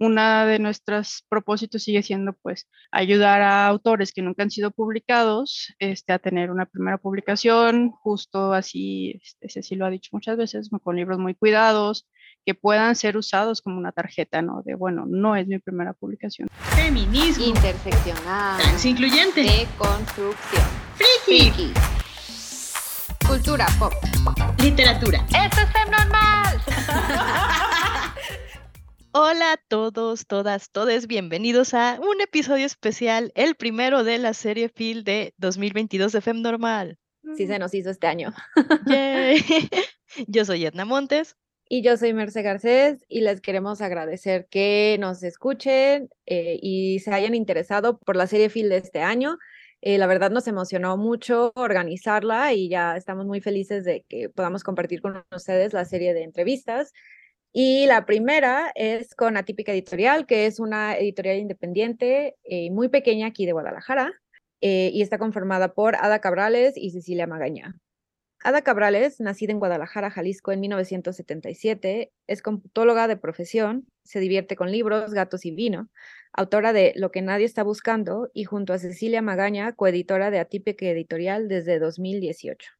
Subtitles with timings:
[0.00, 5.74] una de nuestros propósitos sigue siendo pues ayudar a autores que nunca han sido publicados
[5.78, 10.70] este, a tener una primera publicación, justo así, este, Ceci lo ha dicho muchas veces,
[10.82, 12.08] con libros muy cuidados,
[12.46, 14.62] que puedan ser usados como una tarjeta, ¿no?
[14.64, 16.48] De, bueno, no es mi primera publicación.
[16.74, 17.44] Feminismo.
[17.44, 18.58] Interseccional.
[18.62, 19.42] Transincluyente.
[19.42, 20.64] Deconstrucción.
[21.26, 21.72] Friki.
[23.26, 23.92] Cultura pop.
[24.62, 25.26] Literatura.
[25.28, 27.66] ¡Esto es normal!
[29.12, 34.68] Hola a todos, todas, todes, bienvenidos a un episodio especial, el primero de la serie
[34.68, 36.96] Phil de 2022 de Fem Normal.
[37.36, 38.32] Sí se nos hizo este año.
[38.86, 39.40] Yay.
[40.28, 41.34] Yo soy Edna Montes.
[41.68, 47.12] Y yo soy Merce Garcés y les queremos agradecer que nos escuchen eh, y se
[47.12, 49.38] hayan interesado por la serie Phil de este año.
[49.80, 54.62] Eh, la verdad nos emocionó mucho organizarla y ya estamos muy felices de que podamos
[54.62, 56.92] compartir con ustedes la serie de entrevistas.
[57.52, 63.26] Y la primera es con Atípica Editorial, que es una editorial independiente eh, muy pequeña
[63.26, 64.12] aquí de Guadalajara
[64.60, 67.74] eh, y está conformada por Ada Cabrales y Cecilia Magaña.
[68.42, 74.70] Ada Cabrales, nacida en Guadalajara, Jalisco en 1977, es computóloga de profesión, se divierte con
[74.70, 75.90] libros, gatos y vino,
[76.32, 80.86] autora de Lo que nadie está buscando y junto a Cecilia Magaña, coeditora de Atípica
[80.86, 82.70] Editorial desde 2018.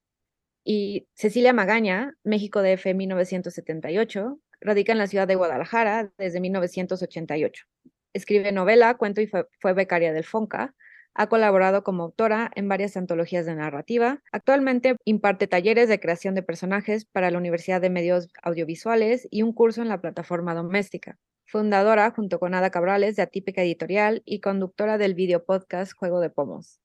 [0.65, 7.65] Y Cecilia Magaña, México DF 1978, Radica en la ciudad de Guadalajara desde 1988.
[8.13, 10.75] Escribe novela, cuento y fue, becaria del FONCA.
[11.15, 14.23] Ha colaborado como autora en varias antologías de narrativa.
[14.33, 19.53] Actualmente imparte talleres de creación de personajes para la Universidad de Medios Audiovisuales y un
[19.53, 21.19] curso en la plataforma doméstica.
[21.47, 26.31] Fundadora, junto con Ada Cabrales, de Atípica Editorial y conductora del video podcast Juego de
[26.31, 26.81] Pomos.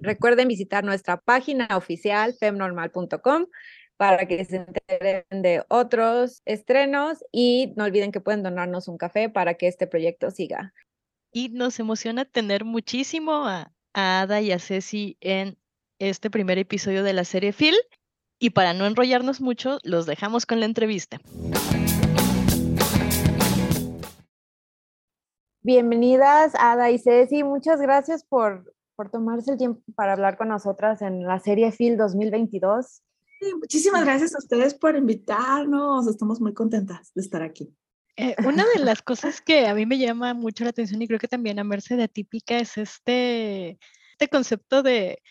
[0.00, 3.46] Recuerden visitar nuestra página oficial femnormal.com
[4.00, 9.28] para que se enteren de otros estrenos y no olviden que pueden donarnos un café
[9.28, 10.72] para que este proyecto siga.
[11.32, 15.58] Y nos emociona tener muchísimo a, a Ada y a Ceci en
[15.98, 17.74] este primer episodio de la serie Phil.
[18.38, 21.18] Y para no enrollarnos mucho, los dejamos con la entrevista.
[25.60, 27.44] Bienvenidas, Ada y Ceci.
[27.44, 31.98] Muchas gracias por, por tomarse el tiempo para hablar con nosotras en la serie Phil
[31.98, 33.02] 2022.
[33.58, 36.06] Muchísimas gracias a ustedes por invitarnos.
[36.06, 37.74] Estamos muy contentas de estar aquí.
[38.16, 41.18] Eh, una de las cosas que a mí me llama mucho la atención y creo
[41.18, 43.78] que también a Merce de Atípica es este,
[44.12, 45.22] este concepto de,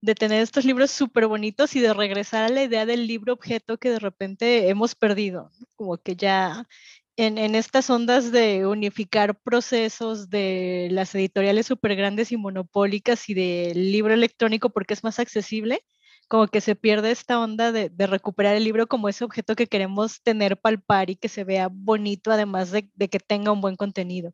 [0.00, 3.78] de tener estos libros súper bonitos y de regresar a la idea del libro objeto
[3.78, 6.68] que de repente hemos perdido, como que ya
[7.16, 13.34] en, en estas ondas de unificar procesos de las editoriales súper grandes y monopólicas y
[13.34, 15.82] del libro electrónico porque es más accesible,
[16.28, 19.66] como que se pierde esta onda de, de, recuperar el libro como ese objeto que
[19.66, 23.76] queremos tener, palpar y que se vea bonito, además de, de, que tenga un buen
[23.76, 24.32] contenido.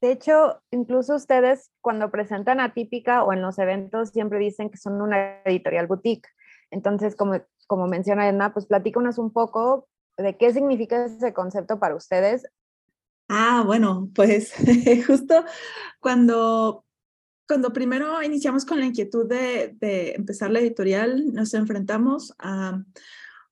[0.00, 5.02] De hecho, incluso ustedes cuando presentan Atípica o en los eventos siempre dicen que son
[5.02, 6.28] una editorial boutique.
[6.70, 11.96] Entonces, como, como menciona Edna, pues platícanos un poco de qué significa ese concepto para
[11.96, 12.46] ustedes.
[13.28, 14.54] Ah, bueno, pues
[15.06, 15.44] justo
[16.00, 16.84] cuando
[17.50, 22.80] cuando primero iniciamos con la inquietud de, de empezar la editorial, nos enfrentamos a,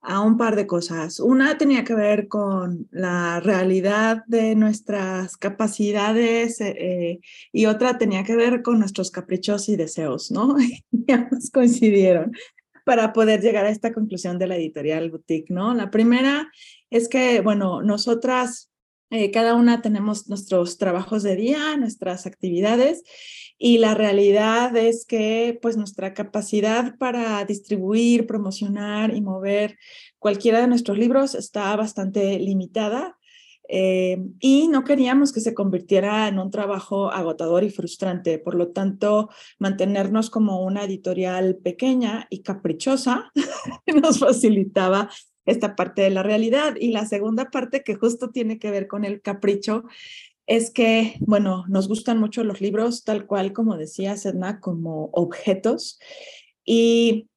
[0.03, 1.19] a, un par de cosas.
[1.19, 7.19] Una tenía que ver con la realidad de nuestras capacidades eh,
[7.51, 10.57] y otra tenía que ver con nuestros caprichos y deseos, ¿no?
[10.93, 12.31] Y ambos coincidieron
[12.85, 15.75] para poder llegar a esta conclusión de la editorial boutique, ¿no?
[15.75, 16.53] La primera
[16.89, 18.71] es que, bueno, nosotras,
[19.11, 23.03] eh, cada una tenemos nuestros trabajos de día, nuestras actividades
[23.59, 29.77] y la realidad es que pues nuestra capacidad para distribuir, promocionar y mover
[30.19, 33.19] cualquiera de nuestros libros está bastante limitada
[33.69, 38.39] eh, y no queríamos que se convirtiera en un trabajo agotador y frustrante.
[38.39, 43.31] Por lo tanto, mantenernos como una editorial pequeña y caprichosa
[44.03, 45.11] nos facilitaba
[45.45, 46.77] esta parte de la realidad.
[46.81, 49.85] Y la segunda parte que justo tiene que ver con el capricho
[50.49, 55.99] es que, bueno, nos gustan mucho los libros, tal cual como decía Sedna, como objetos.
[56.65, 57.29] Y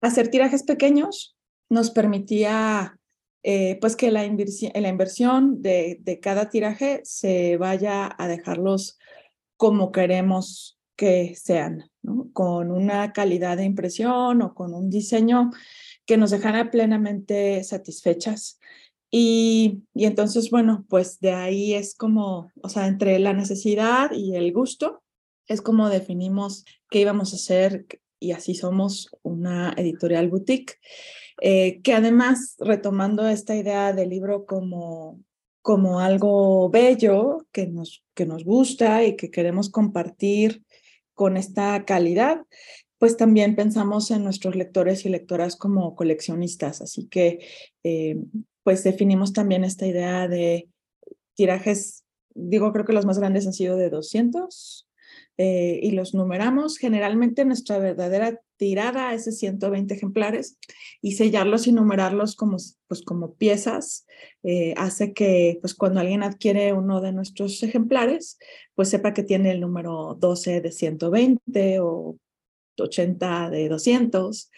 [0.00, 1.36] hacer tirajes pequeños
[1.68, 3.00] nos permitía,
[3.42, 8.96] eh, pues, que la, inversión, la inversión de, de cada tiraje se vaya a dejarlos
[9.56, 11.90] como queremos que sean,
[12.32, 15.50] con una calidad de impresión o con un diseño
[16.06, 18.60] que nos dejara plenamente satisfechas.
[19.10, 24.34] Y, y, entonces, bueno, pues de ahí es como, o sea, entre la necesidad y
[24.34, 25.02] el gusto,
[25.46, 27.86] es como definimos qué íbamos a hacer
[28.18, 30.78] y así somos una editorial boutique,
[31.40, 35.20] eh, que además, retomando esta idea del libro como,
[35.62, 40.62] como algo bello que nos, que nos gusta y que queremos compartir
[41.14, 42.42] con esta calidad,
[42.98, 46.80] pues también pensamos en nuestros lectores y lectoras como coleccionistas.
[46.80, 47.40] Así que,
[47.84, 48.16] eh,
[48.66, 50.68] pues definimos también esta idea de
[51.36, 52.04] tirajes,
[52.34, 54.88] digo, creo que los más grandes han sido de 200
[55.38, 56.76] eh, y los numeramos.
[56.76, 60.58] Generalmente nuestra verdadera tirada es de 120 ejemplares
[61.00, 62.56] y sellarlos y numerarlos como,
[62.88, 64.04] pues, como piezas
[64.42, 68.36] eh, hace que pues, cuando alguien adquiere uno de nuestros ejemplares,
[68.74, 72.16] pues sepa que tiene el número 12 de 120 o
[72.80, 74.50] 80 de 200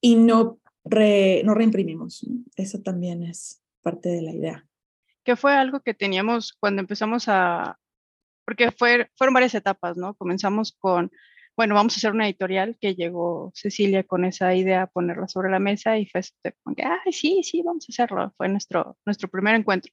[0.00, 2.26] y no, no reimprimimos.
[2.56, 4.66] Eso también es parte de la idea.
[5.24, 7.78] Que fue algo que teníamos cuando empezamos a,
[8.44, 10.14] porque fue, fueron varias etapas, ¿no?
[10.14, 11.10] Comenzamos con,
[11.56, 15.58] bueno, vamos a hacer una editorial que llegó Cecilia con esa idea, ponerla sobre la
[15.58, 18.32] mesa y fue este, como que, ay, sí, sí, vamos a hacerlo.
[18.36, 19.92] Fue nuestro, nuestro primer encuentro.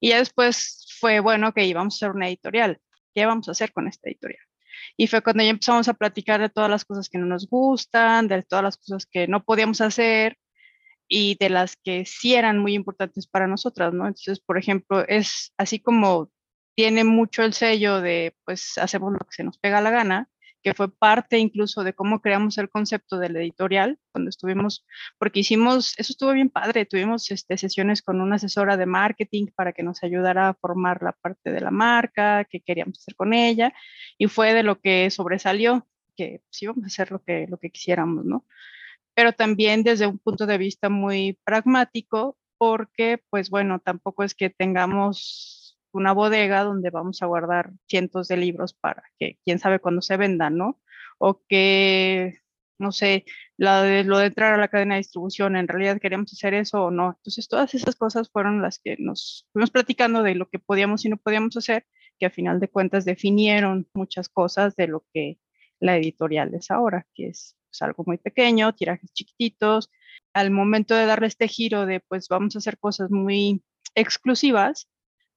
[0.00, 2.78] Y ya después fue, bueno, ok, vamos a hacer una editorial.
[3.14, 4.42] ¿Qué vamos a hacer con esta editorial?
[4.96, 8.28] Y fue cuando ya empezamos a platicar de todas las cosas que no nos gustan,
[8.28, 10.36] de todas las cosas que no podíamos hacer
[11.08, 14.06] y de las que sí eran muy importantes para nosotras, ¿no?
[14.06, 16.30] Entonces, por ejemplo, es así como
[16.76, 20.28] tiene mucho el sello de, pues, hacemos lo que se nos pega la gana,
[20.62, 24.84] que fue parte incluso de cómo creamos el concepto del editorial, cuando estuvimos,
[25.18, 29.72] porque hicimos, eso estuvo bien padre, tuvimos este, sesiones con una asesora de marketing para
[29.72, 33.72] que nos ayudara a formar la parte de la marca, que queríamos hacer con ella,
[34.18, 37.70] y fue de lo que sobresalió, que sí íbamos a hacer lo que, lo que
[37.70, 38.44] quisiéramos, ¿no?
[39.14, 44.50] Pero también desde un punto de vista muy pragmático, porque, pues bueno, tampoco es que
[44.50, 45.57] tengamos
[45.92, 50.16] una bodega donde vamos a guardar cientos de libros para que quién sabe cuándo se
[50.16, 50.80] vendan, ¿no?
[51.18, 52.40] O que,
[52.78, 53.24] no sé,
[53.56, 56.84] lo de, lo de entrar a la cadena de distribución, en realidad queríamos hacer eso
[56.84, 57.14] o no.
[57.16, 61.08] Entonces, todas esas cosas fueron las que nos fuimos platicando de lo que podíamos y
[61.08, 61.86] no podíamos hacer,
[62.18, 65.38] que a final de cuentas definieron muchas cosas de lo que
[65.80, 69.90] la editorial es ahora, que es pues, algo muy pequeño, tirajes chiquititos.
[70.32, 73.62] Al momento de darle este giro de, pues vamos a hacer cosas muy
[73.94, 74.88] exclusivas,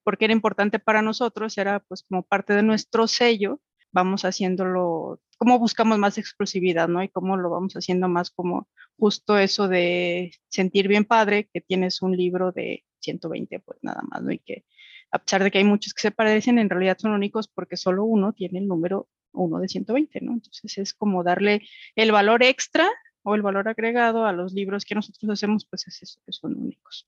[0.03, 3.62] porque era importante para nosotros, era pues como parte de nuestro sello,
[3.92, 7.03] vamos haciéndolo, cómo buscamos más exclusividad, ¿no?
[7.03, 8.68] Y cómo lo vamos haciendo más como
[8.98, 14.21] justo eso de sentir bien padre que tienes un libro de 120, pues nada más,
[14.21, 14.31] ¿no?
[14.31, 14.65] Y que
[15.12, 18.06] a pesar de que hay muchos que se parecen, en realidad son únicos porque solo
[18.06, 20.33] uno tiene el número uno de 120, ¿no?
[20.33, 21.62] Entonces es como darle
[21.95, 22.89] el valor extra
[23.24, 26.56] o el valor agregado a los libros que nosotros hacemos, pues es eso, que son
[26.57, 27.07] únicos.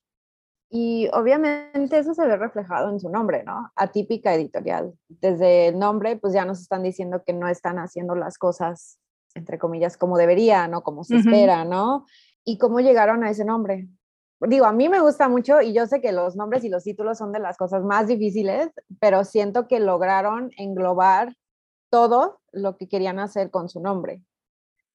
[0.76, 3.72] Y obviamente eso se ve reflejado en su nombre, ¿no?
[3.76, 4.92] Atípica editorial.
[5.08, 8.98] Desde el nombre, pues ya nos están diciendo que no están haciendo las cosas,
[9.36, 10.82] entre comillas, como debería, ¿no?
[10.82, 12.08] Como se espera, ¿no?
[12.44, 13.88] ¿Y cómo llegaron a ese nombre?
[14.42, 17.20] Digo, a mí me gusta mucho y yo sé que los nombres y los títulos
[17.20, 21.36] son de las cosas más difíciles, pero siento que lograron englobar
[21.92, 24.24] todo lo que querían hacer con su nombre.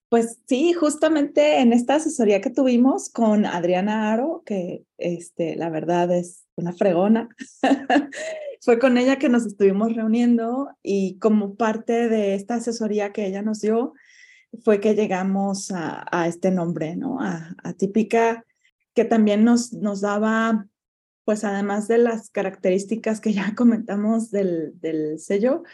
[0.09, 6.11] Pues sí, justamente en esta asesoría que tuvimos con Adriana Aro, que este, la verdad
[6.11, 7.29] es una fregona,
[8.63, 13.43] fue con ella que nos estuvimos reuniendo y como parte de esta asesoría que ella
[13.43, 13.93] nos dio,
[14.65, 17.21] fue que llegamos a, este nombre, ¿no?
[17.21, 18.47] A, Típica,
[18.95, 20.67] que también nos, nos daba,
[21.27, 25.65] pues además de las características que ya comentamos del, del sello,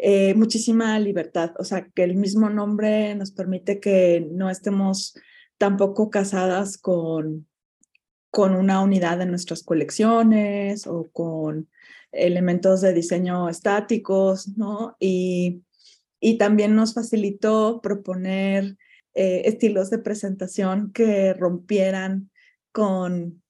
[0.00, 5.14] eh, muchísima libertad, o sea, que el mismo nombre nos permite que no estemos
[5.58, 7.48] tampoco casadas con,
[8.30, 11.68] con una unidad de nuestras colecciones o con
[12.12, 14.96] elementos de diseño estáticos, ¿no?
[15.00, 15.64] Y,
[16.20, 18.76] y también nos facilitó proponer
[19.14, 22.30] eh, estilos de presentación que rompieran
[22.70, 23.42] con,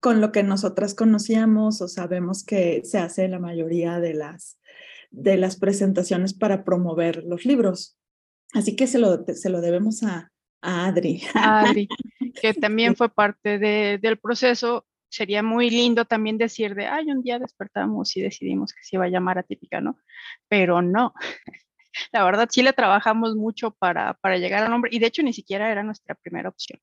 [0.00, 4.58] con lo que nosotras conocíamos o sabemos que se hace en la mayoría de las
[5.10, 7.98] de las presentaciones para promover los libros.
[8.54, 11.22] Así que se lo, se lo debemos a, Adri.
[11.34, 11.88] Adri,
[12.40, 14.86] que también fue parte del proceso.
[15.10, 19.06] Sería muy lindo también decir de, ay, un día despertamos y decidimos que se iba
[19.06, 19.98] a llamar atípica, ¿no?
[20.48, 21.14] Pero no.
[22.12, 25.32] La verdad, sí le trabajamos mucho para, para llegar al nombre y de hecho ni
[25.32, 26.78] siquiera era nuestra primera opción.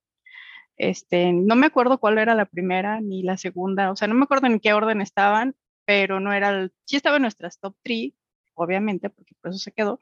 [0.77, 4.24] Este, no me acuerdo cuál era la primera ni la segunda, o sea, no me
[4.24, 8.13] acuerdo en qué orden estaban, pero no era, el, sí estaba en nuestras top 3,
[8.55, 9.99] obviamente, porque por eso se quedó,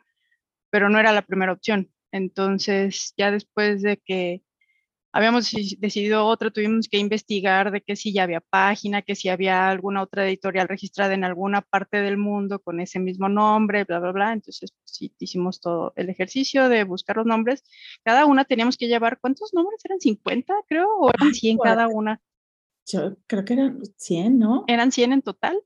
[0.69, 1.91] pero no era la primera opción.
[2.11, 4.43] Entonces, ya después de que
[5.13, 9.69] habíamos decidido otra, tuvimos que investigar de que si ya había página, que si había
[9.69, 14.11] alguna otra editorial registrada en alguna parte del mundo con ese mismo nombre, bla, bla,
[14.11, 14.33] bla.
[14.33, 17.63] Entonces, pues, sí, hicimos todo el ejercicio de buscar los nombres.
[18.03, 19.85] Cada una teníamos que llevar, ¿cuántos nombres?
[19.85, 20.89] ¿Eran 50, creo?
[20.99, 22.19] ¿O eran 100 cada una?
[22.85, 24.65] Yo creo que eran 100, ¿no?
[24.67, 25.59] Eran 100 en total.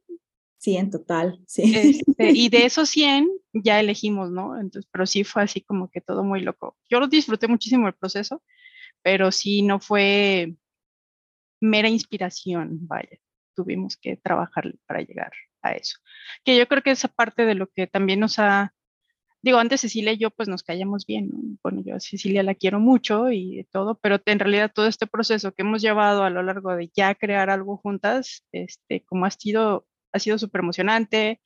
[0.57, 1.73] Sí, en total, sí.
[1.75, 4.59] Este, y de esos 100 ya elegimos, ¿no?
[4.59, 6.77] Entonces, pero sí fue así como que todo muy loco.
[6.89, 8.43] Yo lo disfruté muchísimo el proceso,
[9.01, 10.55] pero sí no fue
[11.61, 13.17] mera inspiración, vaya.
[13.55, 15.31] Tuvimos que trabajar para llegar
[15.61, 15.99] a eso.
[16.43, 18.73] Que yo creo que esa parte de lo que también nos ha,
[19.47, 21.57] digo, antes Cecilia y yo pues nos callamos bien, ¿no?
[21.63, 25.53] Bueno, yo a Cecilia la quiero mucho y todo, pero en realidad todo este proceso
[25.53, 29.87] que hemos llevado a lo largo de ya crear algo juntas, este, como ha sido
[30.13, 31.41] ha sido súper emocionante.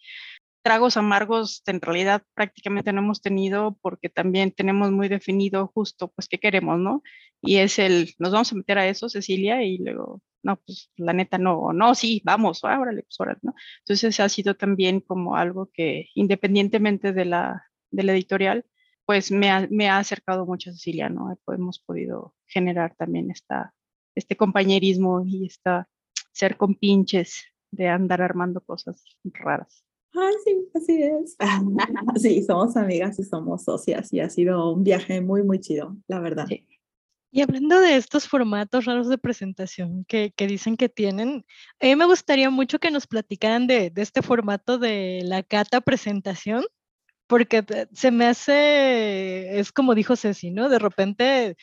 [0.63, 6.27] Tragos amargos en realidad prácticamente no hemos tenido porque también tenemos muy definido justo pues
[6.27, 7.01] qué queremos, ¿no?
[7.41, 11.13] Y es el, nos vamos a meter a eso, Cecilia, y luego, no, pues la
[11.13, 13.55] neta no, no, sí, vamos, órale, pues órale, ¿no?
[13.79, 18.65] Entonces ha sido también como algo que independientemente de la, de la editorial,
[19.05, 21.37] pues me ha, me ha acercado mucho a Cecilia, ¿no?
[21.47, 23.73] Hemos podido generar también esta,
[24.15, 25.87] este compañerismo y esta
[26.31, 29.85] ser compinches de andar armando cosas raras.
[30.13, 31.37] Ay, sí, así es.
[32.21, 36.19] sí, somos amigas y somos socias y ha sido un viaje muy, muy chido, la
[36.19, 36.47] verdad.
[37.33, 41.45] Y hablando de estos formatos raros de presentación que, que, dicen que tienen,
[41.79, 45.79] a mí me gustaría mucho que nos platicaran de, de este formato de la cata
[45.79, 46.65] presentación,
[47.31, 50.67] porque se me hace, es como dijo Ceci, ¿no?
[50.67, 51.55] De repente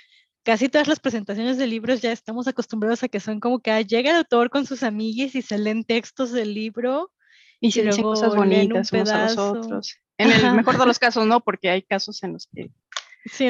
[0.42, 3.82] casi todas las presentaciones de libros ya estamos acostumbrados a que son como que ah,
[3.82, 7.12] llega el autor con sus amiguis y se leen textos del libro
[7.60, 9.96] y se dicen cosas bonitas unos a los otros.
[10.16, 12.70] En el mejor de los casos no, porque hay casos en los que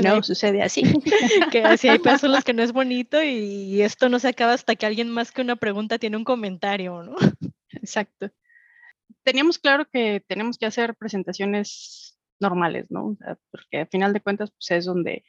[0.03, 0.83] no, sucede así.
[1.53, 4.55] que así hay casos en los que no es bonito y esto no se acaba
[4.55, 7.15] hasta que alguien más que una pregunta tiene un comentario, ¿no?
[7.71, 8.33] Exacto.
[9.29, 13.15] Teníamos claro que tenemos que hacer presentaciones normales, ¿no?
[13.51, 15.23] porque al final de cuentas pues, es donde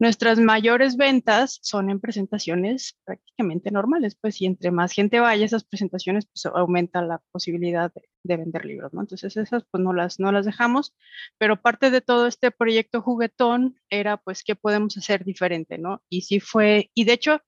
[0.00, 5.46] Nuestras mayores ventas son en presentaciones prácticamente normales, pues y entre más gente vaya a
[5.46, 9.00] esas presentaciones, pues aumenta la posibilidad de, vender libros, ¿no?
[9.00, 10.94] Entonces esas pues no las, no las dejamos,
[11.36, 16.00] pero parte de todo este proyecto juguetón era pues qué podemos hacer diferente, ¿no?
[16.08, 17.40] Y sí fue, y de hecho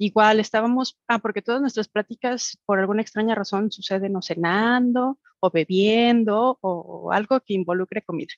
[0.00, 5.50] igual estábamos, ah, porque todas nuestras pláticas por alguna extraña razón suceden o cenando o
[5.50, 8.32] bebiendo o algo que involucre comida.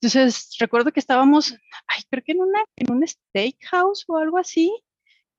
[0.00, 1.52] Entonces, recuerdo que estábamos,
[1.88, 4.72] ay, creo que en, una, en un steakhouse o algo así,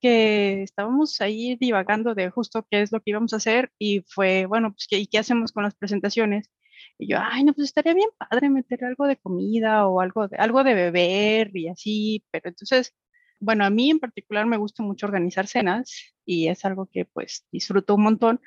[0.02, 4.46] que estábamos ahí divagando de justo qué es lo que íbamos a hacer y fue,
[4.46, 6.50] bueno, pues, ¿qué, ¿y qué hacemos con las presentaciones?
[6.98, 10.38] Y yo, ay, no, pues estaría bien padre meter algo de comida o algo de,
[10.38, 12.94] algo de beber y así, pero entonces,
[13.40, 17.46] bueno, a mí en particular me gusta mucho organizar cenas y es algo que pues
[17.52, 18.42] disfruto un montón,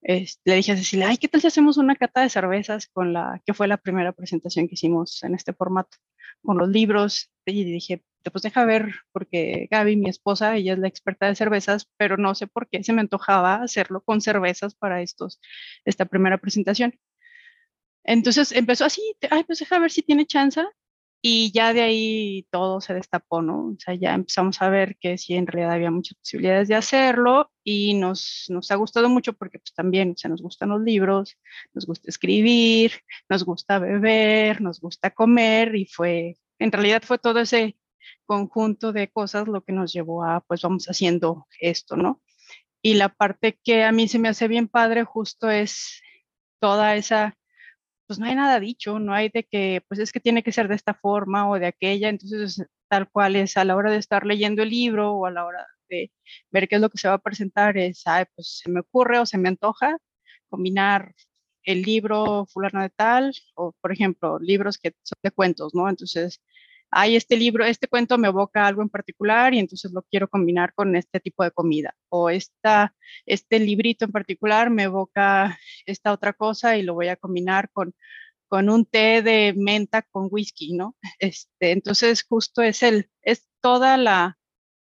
[0.00, 3.42] le dije a Cecilia, ay, ¿qué tal si hacemos una cata de cervezas con la
[3.44, 5.98] que fue la primera presentación que hicimos en este formato,
[6.42, 7.30] con los libros?
[7.44, 11.88] Y dije, pues deja ver, porque Gaby, mi esposa, ella es la experta de cervezas,
[11.96, 15.40] pero no sé por qué se me antojaba hacerlo con cervezas para estos,
[15.84, 16.94] esta primera presentación.
[18.04, 20.64] Entonces empezó así, ay, pues deja ver si tiene chance
[21.20, 23.68] y ya de ahí todo se destapó, ¿no?
[23.68, 27.50] O sea, ya empezamos a ver que sí, en realidad había muchas posibilidades de hacerlo
[27.64, 31.36] y nos, nos ha gustado mucho porque pues también, o sea, nos gustan los libros,
[31.74, 32.92] nos gusta escribir,
[33.28, 37.76] nos gusta beber, nos gusta comer y fue, en realidad fue todo ese
[38.24, 42.22] conjunto de cosas lo que nos llevó a, pues vamos haciendo esto, ¿no?
[42.82, 46.00] Y la parte que a mí se me hace bien padre justo es
[46.60, 47.37] toda esa
[48.08, 50.68] pues no hay nada dicho, no hay de que, pues es que tiene que ser
[50.68, 54.26] de esta forma o de aquella, entonces tal cual es a la hora de estar
[54.26, 56.10] leyendo el libro o a la hora de
[56.50, 59.18] ver qué es lo que se va a presentar, es, ay, pues se me ocurre
[59.20, 59.98] o se me antoja
[60.48, 61.14] combinar
[61.64, 65.88] el libro fulano de tal, o por ejemplo, libros que son de cuentos, ¿no?
[65.88, 66.40] Entonces,
[66.90, 70.72] hay este libro, este cuento me evoca algo en particular y entonces lo quiero combinar
[70.74, 71.94] con este tipo de comida.
[72.08, 72.94] O esta,
[73.26, 77.94] este librito en particular me evoca esta otra cosa y lo voy a combinar con,
[78.48, 80.96] con un té de menta con whisky, ¿no?
[81.18, 84.38] Este, entonces justo es, el, es toda la,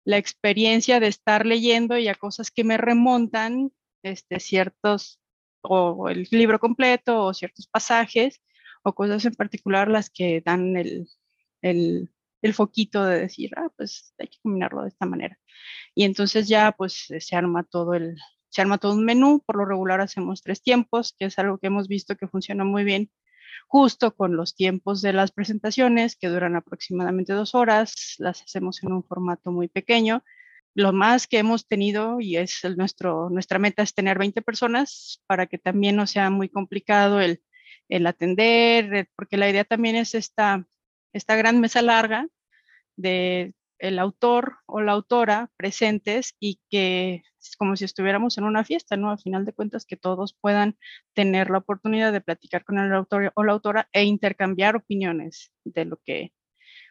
[0.04, 3.72] la experiencia de estar leyendo y a cosas que me remontan
[4.02, 5.20] este, ciertos,
[5.62, 8.42] o el libro completo, o ciertos pasajes,
[8.82, 11.08] o cosas en particular las que dan el,
[11.62, 12.11] el,
[12.42, 15.38] el foquito de decir, ah, pues hay que combinarlo de esta manera.
[15.95, 18.16] Y entonces ya pues se arma todo el,
[18.50, 21.69] se arma todo un menú, por lo regular hacemos tres tiempos, que es algo que
[21.69, 23.11] hemos visto que funciona muy bien
[23.73, 28.92] justo con los tiempos de las presentaciones, que duran aproximadamente dos horas, las hacemos en
[28.92, 30.23] un formato muy pequeño.
[30.75, 35.23] Lo más que hemos tenido, y es el nuestro, nuestra meta es tener 20 personas
[35.26, 37.42] para que también no sea muy complicado el,
[37.88, 40.66] el atender, porque la idea también es esta,
[41.12, 42.28] esta gran mesa larga
[42.97, 48.64] de el autor o la autora presentes y que es como si estuviéramos en una
[48.64, 49.11] fiesta, ¿no?
[49.11, 50.78] Al final de cuentas, que todos puedan
[51.14, 55.85] tener la oportunidad de platicar con el autor o la autora e intercambiar opiniones de
[55.85, 56.33] lo que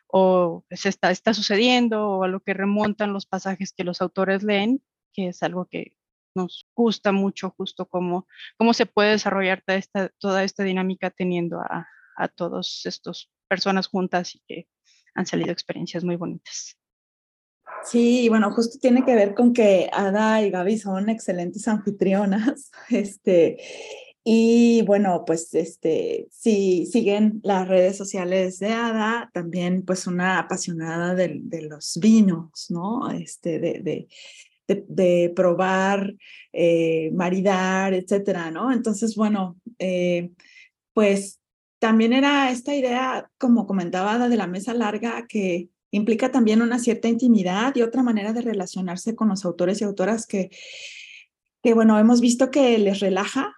[0.08, 4.44] o se está, está sucediendo o a lo que remontan los pasajes que los autores
[4.44, 5.96] leen, que es algo que
[6.36, 11.62] nos gusta mucho, justo cómo, cómo se puede desarrollar toda esta, toda esta dinámica teniendo
[11.62, 11.88] a,
[12.18, 14.68] a todas estas personas juntas y que
[15.14, 16.78] han salido experiencias muy bonitas.
[17.84, 22.72] Sí, bueno, justo tiene que ver con que Ada y Gaby son excelentes anfitrionas.
[22.90, 23.58] Este,
[24.24, 31.14] y bueno, pues este, si siguen las redes sociales de Ada, también pues una apasionada
[31.14, 33.12] de, los vinos, ¿no?
[33.12, 34.08] Este, de, de,
[34.88, 36.14] de, probar,
[36.54, 38.72] eh, maridar, etcétera, ¿no?
[38.72, 40.32] Entonces, bueno, eh,
[40.94, 41.41] pues
[41.82, 47.08] también era esta idea, como comentaba de la mesa larga, que implica también una cierta
[47.08, 50.52] intimidad y otra manera de relacionarse con los autores y autoras que,
[51.64, 53.56] que bueno, hemos visto que les relaja,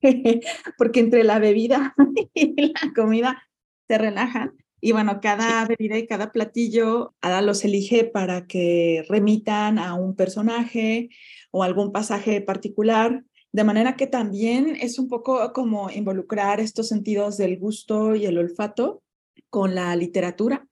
[0.78, 1.96] porque entre la bebida
[2.32, 3.42] y la comida
[3.88, 4.52] se relajan.
[4.80, 10.14] Y bueno, cada bebida y cada platillo Ada los elige para que remitan a un
[10.14, 11.08] personaje
[11.50, 17.36] o algún pasaje particular, de manera que también es un poco como involucrar estos sentidos
[17.36, 19.02] del gusto y el olfato
[19.50, 20.68] con la literatura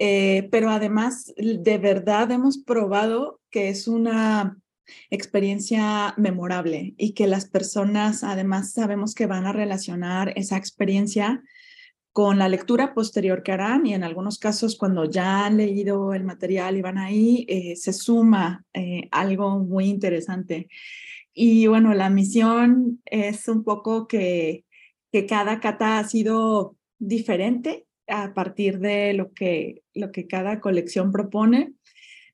[0.00, 4.56] eh, pero además de verdad hemos probado que es una
[5.10, 11.42] experiencia memorable y que las personas además sabemos que van a relacionar esa experiencia
[12.12, 16.22] con la lectura posterior que harán y en algunos casos cuando ya han leído el
[16.22, 20.68] material y van ahí, eh, se suma eh, algo muy interesante.
[21.40, 24.64] Y bueno, la misión es un poco que,
[25.12, 31.12] que cada cata ha sido diferente a partir de lo que, lo que cada colección
[31.12, 31.74] propone.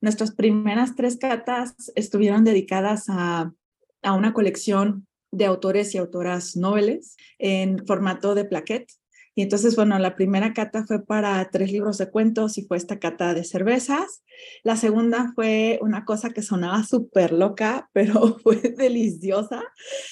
[0.01, 3.53] Nuestras primeras tres catas estuvieron dedicadas a,
[4.01, 8.91] a una colección de autores y autoras noveles en formato de plaquette.
[9.37, 12.99] Y entonces, bueno, la primera cata fue para tres libros de cuentos y fue esta
[12.99, 14.23] cata de cervezas.
[14.63, 19.61] La segunda fue una cosa que sonaba súper loca, pero fue deliciosa,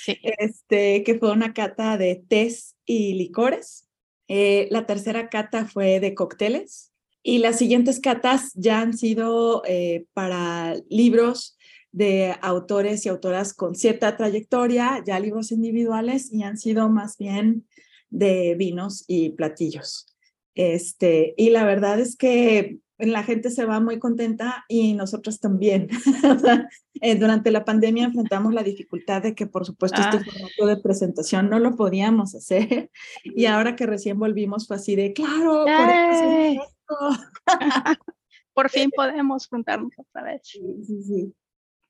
[0.06, 3.88] este, que fue una cata de tés y licores.
[4.28, 6.92] Eh, la tercera cata fue de cócteles
[7.24, 11.58] y las siguientes catas ya han sido eh, para libros
[11.94, 17.66] de autores y autoras con cierta trayectoria, ya libros individuales y han sido más bien
[18.14, 20.08] de vinos y platillos.
[20.56, 25.90] Este, y la verdad es que la gente se va muy contenta y nosotros también.
[27.02, 30.24] Eh, durante la pandemia enfrentamos la dificultad de que, por supuesto, este ah.
[30.24, 32.92] formato de presentación no lo podíamos hacer.
[33.26, 35.66] Y ahora que recién volvimos fue así de, claro,
[38.54, 40.42] por, fin podemos juntarnos otra vez.
[40.44, 41.34] Sí, sí, sí.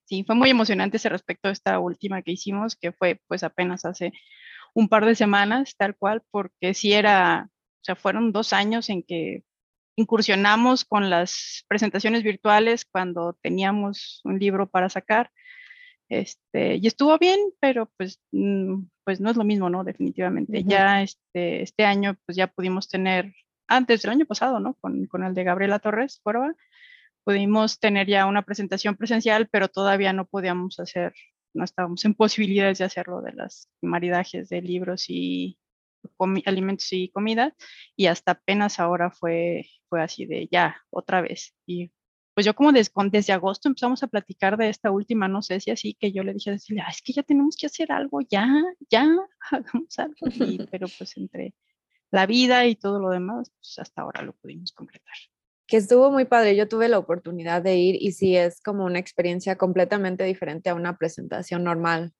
[0.06, 3.86] Sí, fue muy emocionante ese respecto a esta última que hicimos, que fue pues apenas
[3.86, 4.14] hace
[4.74, 9.04] un par de semanas, tal cual, porque sí era, o sea, fueron dos años en
[9.04, 9.44] que
[9.96, 15.32] incursionamos con las presentaciones virtuales cuando teníamos un libro para sacar.
[16.10, 19.84] Este, y estuvo bien, pero pues, mm, pues no es lo mismo, ¿no?
[19.84, 20.64] Definitivamente.
[20.64, 23.34] Ya este, este año, pues ya pudimos tener,
[23.68, 24.76] antes del año pasado, ¿no?
[24.76, 26.54] Con, con el de Gabriela Torres Cuerva,
[27.24, 31.14] pudimos tener ya una presentación presencial, pero todavía no podíamos hacer,
[31.54, 35.60] no estábamos en posibilidades de hacerlo de las maridajes de libros y,
[36.46, 37.56] alimentos y comida
[37.96, 41.56] y hasta apenas ahora fue, fue así de ya, otra vez.
[41.66, 41.92] Y
[42.34, 45.94] pues yo como desde agosto empezamos a platicar de esta última, no sé si así,
[45.94, 48.50] que yo le dije a Cecilia, es que ya tenemos que hacer algo, ya,
[48.90, 49.08] ya,
[49.52, 50.16] hagamos algo.
[50.72, 51.54] pero pues entre
[52.12, 55.16] la vida y todo lo demás, pues hasta ahora lo pudimos completar.
[55.68, 59.00] Que estuvo muy padre, yo tuve la oportunidad de ir y sí es como una
[59.00, 62.14] experiencia completamente diferente a una presentación normal.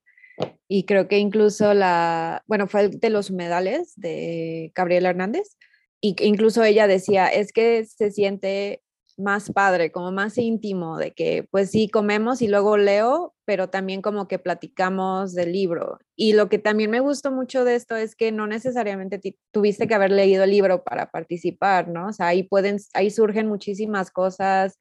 [0.68, 5.56] Y creo que incluso la, bueno, fue de los humedales de Gabriela Hernández.
[6.00, 8.82] Y incluso ella decía, es que se siente
[9.16, 14.02] más padre, como más íntimo, de que pues sí comemos y luego leo, pero también
[14.02, 15.98] como que platicamos del libro.
[16.16, 19.20] Y lo que también me gustó mucho de esto es que no necesariamente
[19.52, 22.08] tuviste que haber leído el libro para participar, ¿no?
[22.08, 24.78] O sea, ahí pueden, ahí surgen muchísimas cosas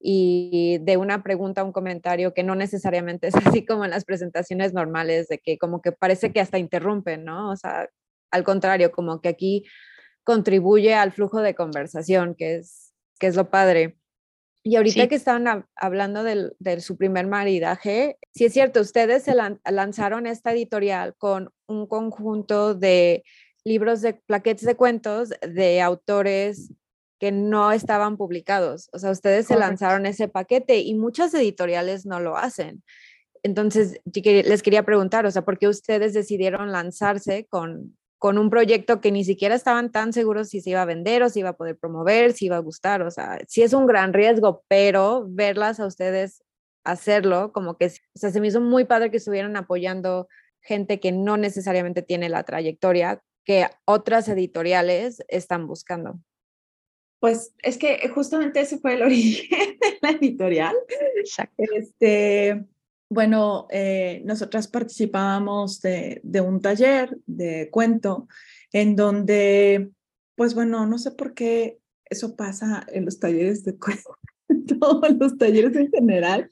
[0.00, 4.04] y de una pregunta a un comentario que no necesariamente es así como en las
[4.04, 7.50] presentaciones normales, de que como que parece que hasta interrumpen, ¿no?
[7.50, 7.88] O sea,
[8.30, 9.64] al contrario, como que aquí
[10.24, 12.87] contribuye al flujo de conversación, que es,
[13.18, 13.98] que es lo padre.
[14.62, 20.26] Y ahorita que estaban hablando de su primer maridaje, sí es cierto, ustedes se lanzaron
[20.26, 23.24] esta editorial con un conjunto de
[23.64, 26.72] libros de plaquetes de cuentos de autores
[27.18, 28.88] que no estaban publicados.
[28.92, 32.82] O sea, ustedes se lanzaron ese paquete y muchas editoriales no lo hacen.
[33.42, 39.00] Entonces, les quería preguntar, o sea, ¿por qué ustedes decidieron lanzarse con, con un proyecto
[39.00, 41.56] que ni siquiera estaban tan seguros si se iba a vender o si iba a
[41.56, 43.02] poder promover, si iba a gustar?
[43.02, 46.42] O sea, sí es un gran riesgo, pero verlas a ustedes
[46.84, 50.28] hacerlo, como que, o sea, se me hizo muy padre que estuvieran apoyando
[50.62, 56.18] gente que no necesariamente tiene la trayectoria que otras editoriales están buscando.
[57.20, 60.74] Pues es que justamente ese fue el origen de la editorial.
[61.16, 61.62] Exacto.
[61.74, 62.64] Este,
[63.10, 68.28] bueno, eh, nosotras participábamos de, de un taller de cuento
[68.72, 69.90] en donde,
[70.34, 71.78] pues bueno, no sé por qué
[72.10, 74.18] eso pasa en los talleres de cuento,
[74.48, 76.50] en todos los talleres en general,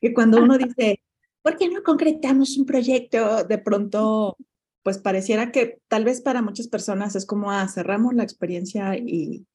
[0.00, 1.00] que cuando uno dice,
[1.42, 3.44] ¿por qué no concretamos un proyecto?
[3.44, 4.36] De pronto,
[4.82, 9.46] pues pareciera que tal vez para muchas personas es como, ah, cerramos la experiencia y,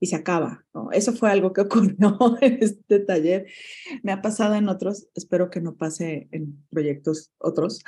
[0.00, 0.64] y se acaba.
[0.92, 3.46] Eso fue algo que ocurrió en este taller.
[4.02, 7.82] Me ha pasado en otros, espero que no pase en proyectos otros,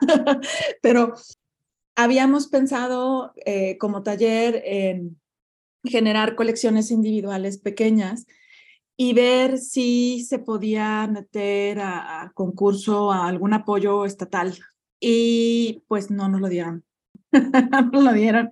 [0.82, 1.14] pero
[1.96, 5.20] habíamos pensado eh, como taller en
[5.84, 8.26] generar colecciones individuales pequeñas
[8.96, 14.56] y ver si se podía meter a, a concurso a algún apoyo estatal.
[15.00, 16.84] Y pues no nos lo dieron.
[17.32, 18.50] no nos lo dieron.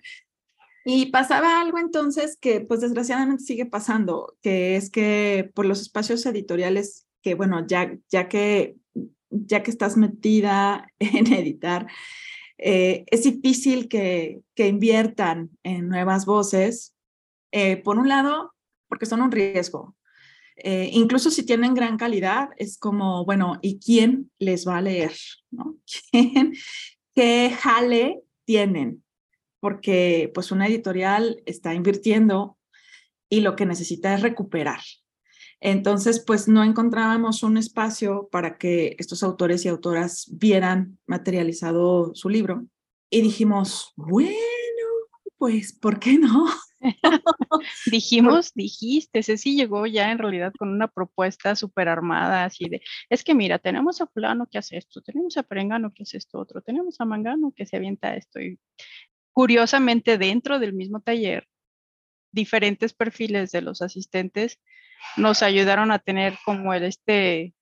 [0.84, 6.24] Y pasaba algo entonces que pues desgraciadamente sigue pasando, que es que por los espacios
[6.26, 8.76] editoriales que bueno, ya, ya, que,
[9.30, 11.86] ya que estás metida en editar,
[12.58, 16.94] eh, es difícil que, que, inviertan en nuevas voces.
[17.52, 18.52] Eh, por un lado,
[18.88, 19.96] porque son un riesgo.
[20.56, 25.12] Eh, incluso si tienen gran calidad, es como, bueno, ¿y quién les va a leer?
[25.50, 25.76] ¿no?
[26.10, 26.52] ¿Quién,
[27.14, 29.02] ¿Qué jale tienen?
[29.60, 32.58] Porque pues una editorial está invirtiendo
[33.28, 34.80] y lo que necesita es recuperar.
[35.60, 42.30] Entonces, pues no encontrábamos un espacio para que estos autores y autoras vieran materializado su
[42.30, 42.66] libro.
[43.10, 44.30] Y dijimos, bueno,
[45.36, 46.46] pues, ¿por qué no?
[47.86, 53.22] Dijimos, dijiste, Ceci llegó ya en realidad con una propuesta súper armada, así de, es
[53.22, 56.62] que mira, tenemos a fulano que hace esto, tenemos a Perengano que hace esto otro,
[56.62, 58.40] tenemos a Mangano que se avienta esto.
[58.40, 58.58] Y
[59.40, 61.48] curiosamente, dentro del mismo taller,
[62.30, 64.60] diferentes perfiles de los asistentes
[65.16, 67.54] nos ayudaron a tener como el este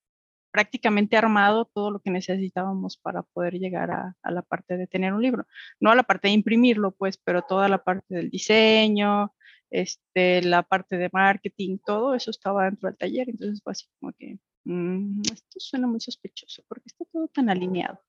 [0.51, 5.23] prácticamente armado todo lo que necesitábamos para poder llegar a, la parte de tener un
[5.23, 5.47] libro.
[5.79, 9.33] No a la parte de imprimirlo, pues, pero toda la parte del diseño,
[9.71, 13.29] este, la parte de marketing, todo eso estaba dentro del taller.
[13.31, 18.01] Entonces fue así como que, mmm, esto suena muy sospechoso porque está todo tan alineado.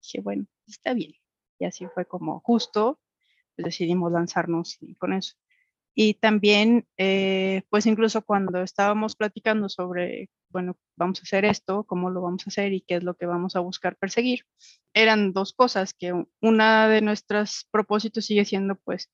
[0.00, 1.12] Dije, bueno, está bien.
[1.58, 2.98] Y así fue como justo
[3.62, 5.34] decidimos lanzarnos con eso.
[5.94, 12.10] Y también, eh, pues incluso cuando estábamos platicando sobre, bueno, vamos a hacer esto, cómo
[12.10, 14.46] lo vamos a hacer y qué es lo que vamos a buscar perseguir,
[14.94, 19.10] eran dos cosas, que una de nuestros propósitos sigue siendo, pues,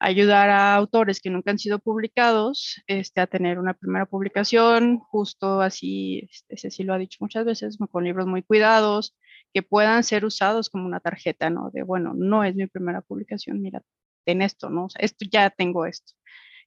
[0.00, 5.60] ayudar a autores que nunca han sido publicados este, a tener una primera publicación, justo
[5.60, 9.16] así, este, Ceci lo ha dicho muchas veces, con libros muy cuidados,
[9.52, 11.70] que puedan ser usados como una tarjeta, ¿no?
[11.72, 13.82] De, bueno, no es mi primera publicación, mira,
[14.26, 14.86] en esto, ¿no?
[14.86, 16.12] O esto ya tengo esto.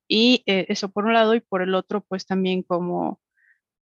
[0.08, 3.22] Y eh, eso por un lado y por el otro, pues también como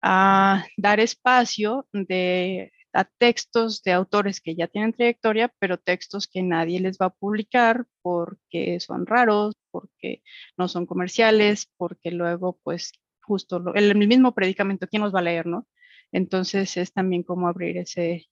[0.02, 6.42] a dar espacio de, a textos de autores que ya tienen trayectoria, pero textos que
[6.44, 10.24] nadie les va a publicar porque son raros, porque
[10.58, 15.24] no son comerciales, porque luego, pues, justo lo, el mismo predicamento, ¿quién los va a
[15.24, 15.68] leer, no?
[16.12, 18.26] Entonces es también como abrir ese,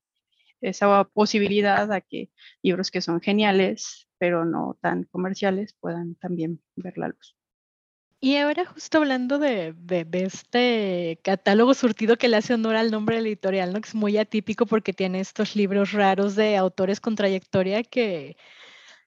[0.64, 2.30] esa posibilidad a que
[2.62, 7.36] libros que son geniales, pero no tan comerciales, puedan también ver la luz.
[8.20, 12.90] Y ahora justo hablando de, de, de, este catálogo surtido que le hace honor al
[12.90, 13.82] nombre editorial, ¿no?
[13.82, 18.38] que es muy atípico porque tiene estos libros raros de autores con trayectoria que,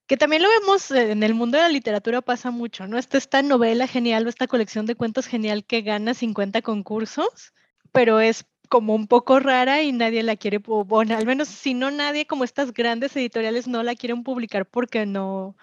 [0.07, 2.99] que también lo vemos en el mundo de la literatura pasa mucho, ¿no?
[2.99, 7.55] Esta, esta novela genial o esta colección de cuentos genial que gana 50 concursos,
[7.93, 11.91] pero es como un poco rara y nadie la quiere, bueno, al menos si no
[11.91, 15.57] nadie, como estas grandes editoriales no la quieren publicar porque no,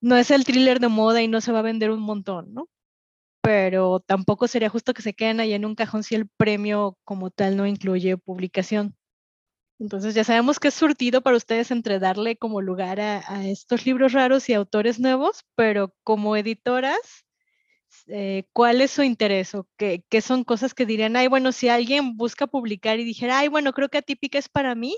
[0.00, 2.68] no es el thriller de moda y no se va a vender un montón, ¿no?
[3.42, 7.30] Pero tampoco sería justo que se queden ahí en un cajón si el premio como
[7.30, 8.96] tal no incluye publicación.
[9.78, 13.86] Entonces ya sabemos que es surtido para ustedes entre darle como lugar a, a estos
[13.86, 17.24] libros raros y autores nuevos, pero como editoras,
[18.06, 22.16] eh, cuál es su interés o qué, son cosas que dirían, ay, bueno, si alguien
[22.16, 24.96] busca publicar y dijera, ay, bueno, creo que Atípica es para mí,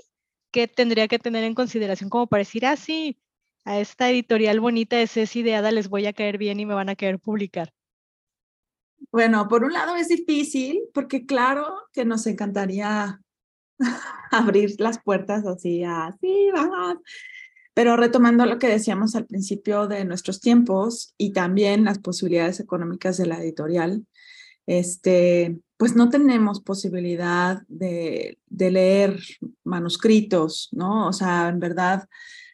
[0.51, 3.17] ¿qué tendría que tener en consideración como para decir, ah, sí,
[3.65, 6.73] a esta editorial bonita de Ceci de Ada les voy a caer bien y me
[6.73, 7.73] van a querer publicar?
[9.11, 13.19] Bueno, por un lado es difícil porque claro que nos encantaría
[14.31, 16.97] abrir las puertas así, así, vamos.
[17.73, 23.17] Pero retomando lo que decíamos al principio de nuestros tiempos y también las posibilidades económicas
[23.17, 24.05] de la editorial,
[24.67, 29.19] este, pues no tenemos posibilidad de, de leer
[29.63, 31.07] manuscritos, ¿no?
[31.07, 32.07] O sea, en verdad,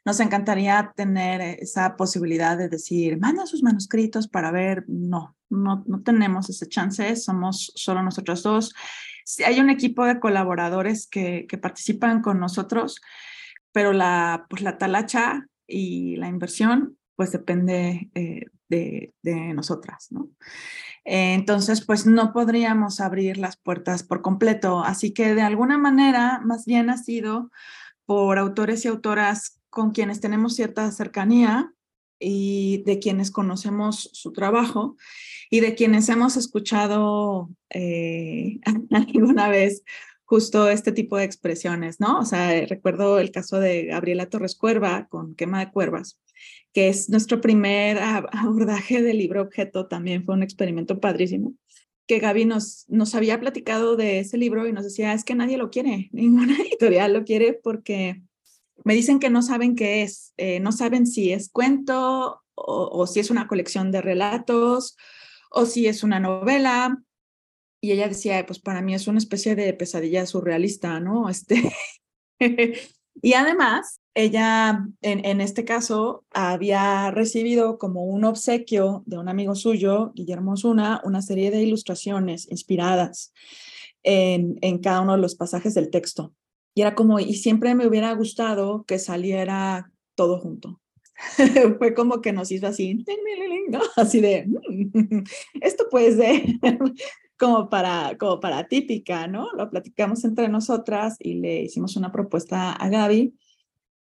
[0.05, 4.85] nos encantaría tener esa posibilidad de decir, manda sus manuscritos para ver.
[4.87, 8.73] No, no, no tenemos ese chance, somos solo nosotros dos.
[9.45, 13.01] Hay un equipo de colaboradores que, que participan con nosotros,
[13.71, 20.29] pero la, pues la talacha y la inversión pues depende eh, de, de, nosotras, ¿no?
[21.03, 24.83] entonces, pues no podríamos abrir las puertas por completo.
[24.83, 27.49] Así que de alguna manera, más bien ha sido
[28.05, 31.73] por autores y autoras con quienes tenemos cierta cercanía
[32.19, 34.97] y de quienes conocemos su trabajo
[35.49, 38.59] y de quienes hemos escuchado eh,
[38.91, 39.83] alguna vez
[40.29, 42.19] justo este tipo de expresiones, ¿no?
[42.19, 46.19] O sea, recuerdo el caso de Gabriela Torres Cuerva con Quema de Cuervas,
[46.71, 47.97] que es nuestro primer
[48.31, 51.55] abordaje del libro objeto, también fue un experimento padrísimo,
[52.05, 55.57] que Gaby nos, nos había platicado de ese libro y nos decía, es que nadie
[55.57, 58.21] lo quiere, ninguna editorial lo quiere porque
[58.83, 63.19] me dicen que no saben qué es, eh, no saben si es cuento o, si
[63.19, 64.95] es una colección de relatos
[65.49, 67.01] o si es una novela.
[67.81, 71.29] Y ella decía, pues para mí es una especie de pesadilla surrealista, ¿no?
[71.29, 71.73] Este,
[73.21, 79.55] y además, ella en, en, este caso había recibido como un obsequio de un amigo
[79.55, 83.33] suyo, Guillermo Zuna, una serie de ilustraciones inspiradas
[84.03, 86.33] en, en cada uno de los pasajes del texto.
[86.75, 90.81] Y era como, y siempre me hubiera gustado que saliera todo junto.
[91.77, 93.03] Fue como que nos hizo así,
[93.95, 95.23] así de, mm,
[95.61, 96.43] esto puede ser
[97.39, 99.51] como para, como para típica, ¿no?
[99.53, 103.33] Lo platicamos entre nosotras y le hicimos una propuesta a Gaby.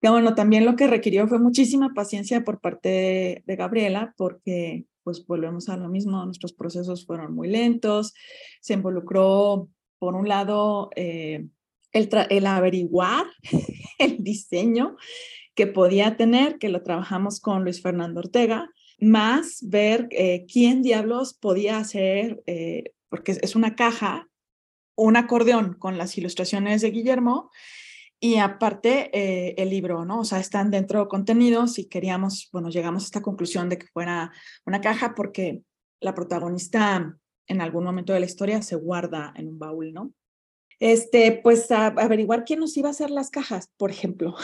[0.03, 5.25] Que bueno, también lo que requirió fue muchísima paciencia por parte de, Gabriela, porque pues
[5.27, 8.15] volvemos a lo mismo, nuestros procesos fueron muy lentos,
[8.61, 11.47] se involucró, por un lado, eh,
[11.93, 13.27] el, averiguar
[13.99, 14.97] el diseño
[15.55, 21.35] que podía tener, que lo trabajamos con Luis Fernando Ortega, más ver eh, quién diablos
[21.35, 24.29] podía hacer, eh, porque es una caja,
[24.97, 27.51] un acordeón con las ilustraciones de Guillermo
[28.19, 30.21] y aparte eh, el libro, ¿no?
[30.21, 34.33] O sea, están dentro contenidos y queríamos, bueno, llegamos a esta conclusión de que fuera
[34.65, 35.63] una caja porque
[36.01, 37.15] la protagonista
[37.47, 40.15] en algún momento de la historia se guarda en un baúl, ¿no?
[40.81, 44.35] este, pues averiguar quién nos iba a hacer las cajas, por ejemplo.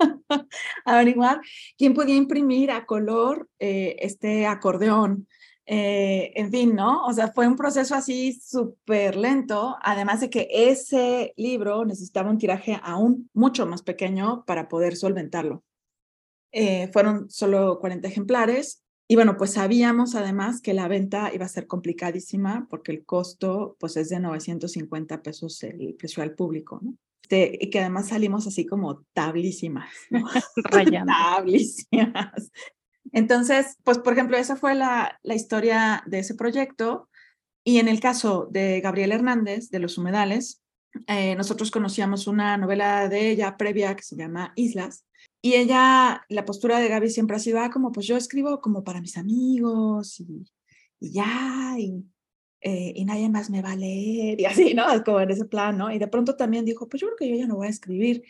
[0.84, 1.40] averiguar
[1.76, 5.28] quién podía imprimir a color eh, este acordeón.
[5.70, 7.04] Eh, en fin, ¿no?
[7.04, 12.38] O sea, fue un proceso así súper lento, además de que ese libro necesitaba un
[12.38, 15.62] tiraje aún mucho más pequeño para poder solventarlo.
[16.52, 21.50] Eh, fueron solo 40 ejemplares y bueno, pues sabíamos además que la venta iba a
[21.50, 26.94] ser complicadísima porque el costo pues es de 950 pesos el precio al público, ¿no?
[27.22, 30.24] Este, y que además salimos así como tablísimas, ¿no?
[31.06, 32.50] tablísimas.
[33.12, 37.08] Entonces, pues por ejemplo, esa fue la, historia de ese proyecto.
[37.64, 40.62] Y en el caso de Gabriel Hernández, de Los Humedales,
[41.06, 45.04] eh, nosotros conocíamos una novela de ella previa que se llama Islas,
[45.40, 48.82] y ella, la postura de Gaby siempre ha sido, ah, como pues yo escribo como
[48.82, 50.44] para mis amigos y,
[51.00, 51.76] ya,
[52.60, 54.84] eh, y, nadie más me va a leer, y así, ¿no?
[55.04, 55.92] Como en ese plan, ¿no?
[55.92, 58.24] Y de pronto también dijo, pues yo creo que yo ya no voy a escribir.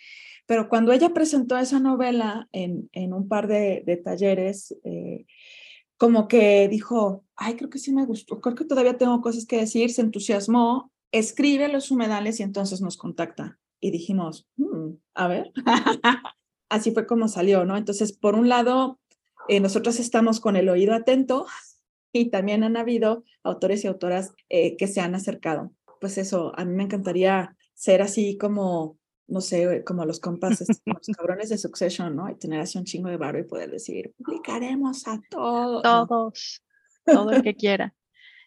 [0.47, 5.27] Pero cuando ella presentó esa novela en, en un par de, de talleres, eh,
[5.99, 9.59] como que dijo, ay, creo que sí me gustó, creo que todavía tengo cosas que
[9.59, 13.59] decir, se entusiasmó, escribe los humedales y entonces nos contacta.
[13.81, 15.53] Y dijimos, mm, a ver,
[16.69, 17.77] así fue como salió, ¿no?
[17.77, 18.99] Entonces, por un lado,
[19.49, 21.47] eh, nosotros estamos con el oído atento
[22.13, 25.73] y también han habido autores y autoras eh, que se han acercado.
[26.01, 31.07] Pues eso, a mí me encantaría ser así como, no sé, como los compas, los
[31.17, 32.31] cabrones de Succession, ¿no?
[32.31, 35.83] Y tener así un chingo de barro y poder decir, publicaremos a todos.
[35.83, 36.63] Todos,
[37.05, 37.95] todo el que quiera.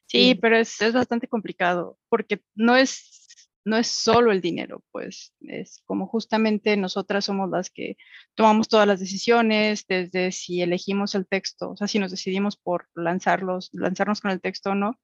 [0.08, 3.21] Sí, pero es, es bastante complicado porque no es
[3.64, 7.98] no es solo el dinero, pues es como justamente nosotras somos las que
[8.36, 12.88] tomamos todas las decisiones, desde si elegimos el texto, o sea, si nos decidimos por
[12.96, 15.00] lanzarlos, lanzarnos con el texto o no,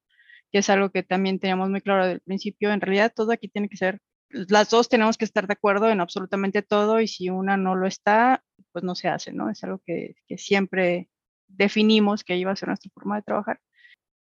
[0.50, 3.68] que es algo que también teníamos muy claro del principio, en realidad todo aquí tiene
[3.68, 7.56] que ser, las dos tenemos que estar de acuerdo en absolutamente todo y si una
[7.56, 8.42] no lo está,
[8.72, 9.50] pues no se hace, ¿no?
[9.50, 11.08] Es algo que, que siempre
[11.46, 13.60] definimos que iba a ser nuestra forma de trabajar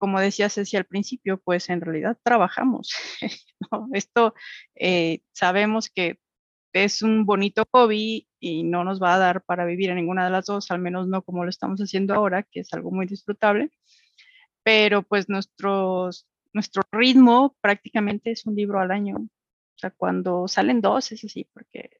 [0.04, 2.92] como decía Ceci al principio, pues en realidad trabajamos.
[3.94, 4.34] Esto
[4.74, 6.18] eh, sabemos que
[6.74, 10.30] es un bonito hobby y no nos va a dar para vivir en ninguna de
[10.30, 13.70] las dos, al menos no como lo estamos haciendo ahora, que es algo muy disfrutable.
[14.62, 19.16] Pero pues nuestros, nuestro ritmo prácticamente es un libro al año.
[19.16, 21.96] O sea, cuando salen dos es así, porque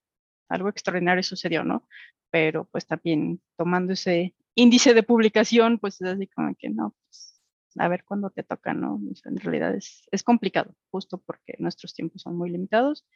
[0.51, 1.89] algo extraordinario sucedió, ¿no?
[2.31, 7.34] Pero pues también tomando ese índice de publicación, pues es así como que no, pues,
[7.79, 9.01] a ver cuándo te toca, ¿no?
[9.25, 13.07] en realidad es, es complicado, justo porque nuestros tiempos son muy limitados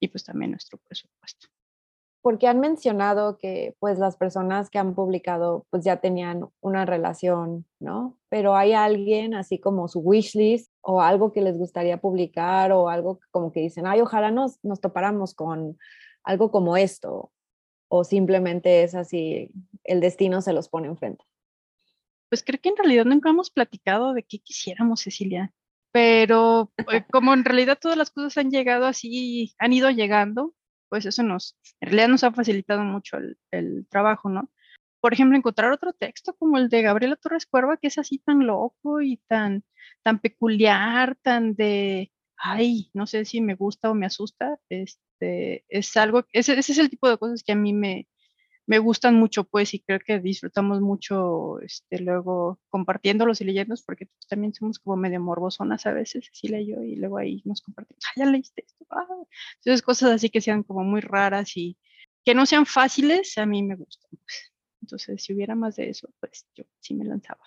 [0.00, 1.48] y pues también nuestro presupuesto.
[2.22, 7.66] Porque han mencionado que pues las personas que han publicado pues ya tenían una relación,
[7.78, 8.18] ¿no?
[8.28, 13.20] Pero hay alguien así como su wishlist o algo que les gustaría publicar o algo
[13.30, 15.78] como que dicen, ay, ojalá nos, nos topáramos con
[16.24, 17.30] algo como esto
[17.88, 19.50] o simplemente es así,
[19.84, 21.24] el destino se los pone enfrente.
[22.36, 25.54] Pues creo que en realidad nunca hemos platicado de qué quisiéramos, Cecilia
[25.96, 30.54] pero eh, como en realidad todas las cosas han llegado así, han ido llegando,
[30.90, 33.16] pues eso nos, en realidad nos ha facilitado mucho
[33.50, 34.50] el, trabajo, ¿no?
[35.00, 38.46] Por ejemplo, encontrar otro texto como el de Gabriela Torres Cuerva, que es así tan
[38.46, 39.64] loco y tan,
[40.02, 45.96] tan peculiar, tan de, ay, no sé si me gusta o me asusta, este, es
[45.96, 48.06] algo, ese, ese es el tipo de cosas que a mí me,
[48.66, 54.06] me gustan mucho, pues, y creo que disfrutamos mucho este, luego compartiéndolos y leyéndolos, porque
[54.06, 58.02] pues, también somos como medio morbosonas a veces, así yo, y luego ahí nos compartimos,
[58.08, 58.84] ah, ya leíste esto.
[58.90, 59.06] Ah".
[59.58, 61.76] Entonces, cosas así que sean como muy raras y
[62.24, 64.10] que no sean fáciles, a mí me gustan.
[64.10, 64.52] Pues.
[64.82, 67.42] Entonces, si hubiera más de eso, pues yo sí me lanzaba.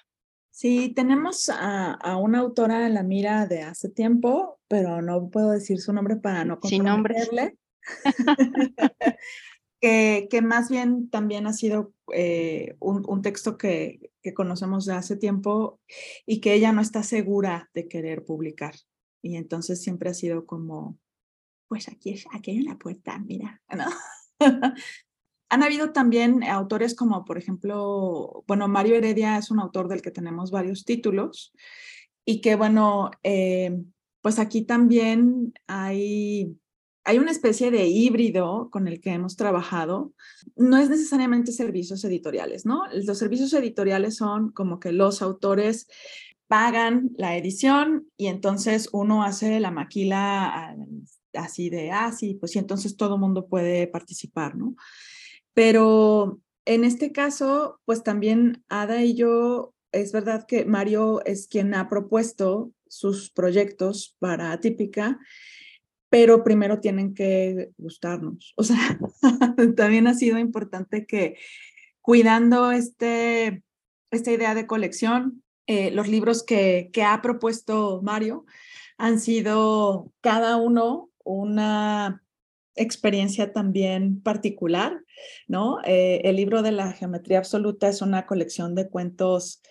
[0.52, 5.52] Sí, tenemos a, a, una autora en la mira de hace tiempo, pero no puedo
[5.52, 7.58] decir su nombre para no comprometerle.
[7.82, 7.84] Sin
[8.86, 9.18] nombre.
[9.80, 15.80] que, más bien también ha sido eh, un, texto que, conocemos de hace tiempo
[16.26, 18.76] y que ella no está segura de querer publicar.
[19.22, 21.00] Y entonces siempre ha sido como,
[21.68, 23.86] pues aquí, aquí hay una puerta, mira, ¿no?
[25.52, 30.12] Han habido también autores como, por ejemplo, bueno, Mario Heredia es un autor del que
[30.12, 31.54] tenemos varios títulos
[32.24, 33.76] y que, bueno, eh,
[34.22, 36.56] pues aquí también hay
[37.10, 40.14] hay una especie de híbrido con el que hemos trabajado.
[40.56, 42.84] No es necesariamente servicios editoriales, ¿no?
[42.94, 45.88] Los servicios editoriales son como que los autores
[46.46, 50.78] pagan la edición y entonces uno hace la maquila
[51.34, 54.76] así de, ah, sí, pues sí, entonces todo mundo puede participar, ¿no?
[55.56, 61.74] Pero en este caso, pues también Ada y yo, es verdad que Mario es quien
[61.74, 65.20] ha propuesto sus proyectos para Atípica
[66.10, 68.54] pero primero tienen que gustarnos.
[68.58, 69.00] O sea,
[69.76, 71.38] también ha sido importante que
[72.02, 73.64] cuidando este,
[74.12, 78.46] esta idea de colección, eh, los libros que, que ha propuesto Mario
[78.98, 82.24] han sido cada uno una
[82.76, 85.04] experiencia también particular,
[85.48, 85.80] ¿no?
[85.86, 89.62] Eh, el libro de la geometría absoluta es una colección de cuentos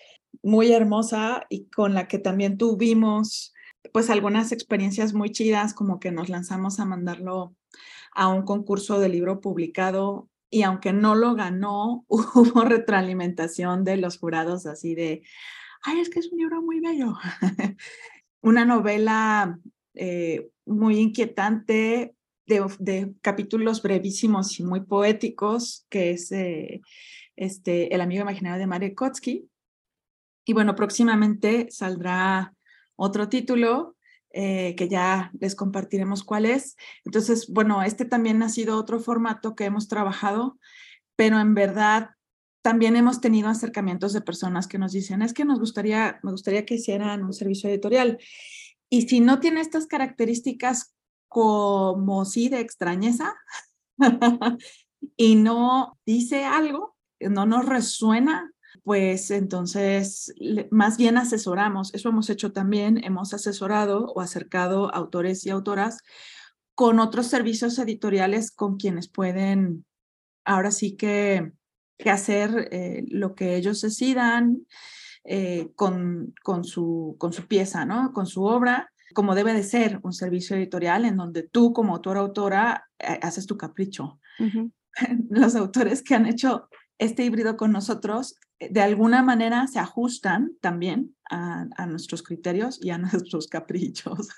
[0.43, 3.55] muy hermosa y con la que también tuvimos
[3.93, 7.55] pues algunas experiencias muy chidas, como que nos lanzamos a mandarlo
[8.13, 14.19] a un concurso de libro publicado y aunque no lo ganó, hubo retroalimentación de los
[14.19, 15.23] jurados así de,
[15.83, 17.15] ay, es que es un libro muy bello.
[18.41, 19.59] Una novela
[19.95, 22.15] eh, muy inquietante
[22.47, 26.81] de, capítulos brevísimos y muy poéticos, que es eh,
[27.37, 29.49] este, El amigo imaginario de Mario Kotsky.
[30.45, 32.55] Y bueno, próximamente saldrá
[32.99, 33.97] otro título
[34.31, 36.77] eh, que ya les compartiremos cuál es.
[37.05, 40.59] Entonces, bueno, este también ha sido otro formato que hemos trabajado,
[41.17, 42.11] pero en verdad
[42.61, 46.67] también hemos tenido acercamientos de personas que nos dicen, es que nos gustaría, me gustaría
[46.67, 48.19] que hicieran un servicio editorial.
[48.91, 50.95] Y si no tiene estas características
[51.29, 53.35] como sí de extrañeza
[55.17, 58.53] y no dice algo, no nos resuena
[58.85, 60.33] pues entonces
[60.71, 65.99] más bien asesoramos, eso hemos hecho también, hemos asesorado o acercado autores y autoras
[66.75, 69.85] con otros servicios editoriales con quienes pueden
[70.45, 71.53] ahora sí que,
[71.99, 74.67] que hacer eh, lo que ellos decidan
[75.25, 78.13] eh, con, con, su, con su pieza, ¿no?
[78.13, 82.17] Con su obra, como debe de ser un servicio editorial en donde tú como autor
[82.17, 84.21] autora eh, haces tu capricho.
[85.29, 86.69] Los autores que han hecho
[86.99, 92.99] este híbrido con nosotros de alguna manera se ajustan también a, nuestros criterios y a
[92.99, 94.29] nuestros caprichos.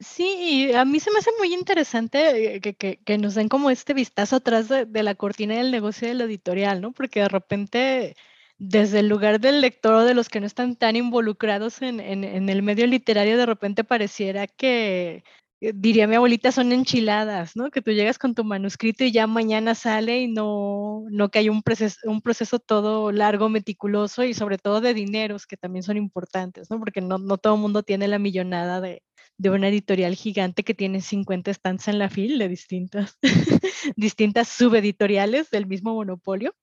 [0.00, 0.72] Sí.
[0.74, 4.68] a mí se me hace muy interesante eh, que, nos den como este vistazo atrás
[4.68, 6.92] de, la cortina del negocio de la editorial, ¿no?
[6.92, 8.16] Porque de repente
[8.58, 12.62] desde el lugar del lector o de los que no están tan involucrados en, el
[12.62, 15.24] medio literario, de repente pareciera que eh,
[15.60, 17.70] diría mi abuelita, son enchiladas, ¿no?
[17.70, 21.48] Que tú llegas con tu manuscrito y ya mañana sale y no, no que hay
[21.48, 25.96] un proceso, un proceso todo largo, meticuloso y sobre todo de dineros, que también son
[25.96, 26.78] importantes, ¿no?
[26.78, 29.02] Porque no, no todo el mundo tiene la millonada de,
[29.36, 33.18] de una editorial gigante que tiene 50 estancias en la fil de distintas,
[33.96, 36.54] distintas subeditoriales del mismo monopolio.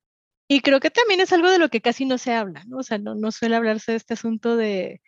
[0.47, 2.77] Y creo que también es algo de lo que casi no se habla, ¿no?
[2.77, 5.01] O sea, no, no suele hablarse de este asunto de,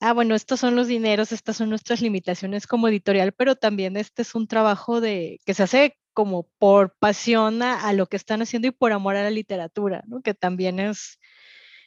[0.00, 4.22] ah, bueno, estos son los dineros, estas son nuestras limitaciones como editorial, pero también este
[4.22, 8.68] es un trabajo de que se hace como por pasión a, lo que están haciendo
[8.68, 10.22] y por amor a la literatura, ¿no?
[10.22, 11.20] Que también es,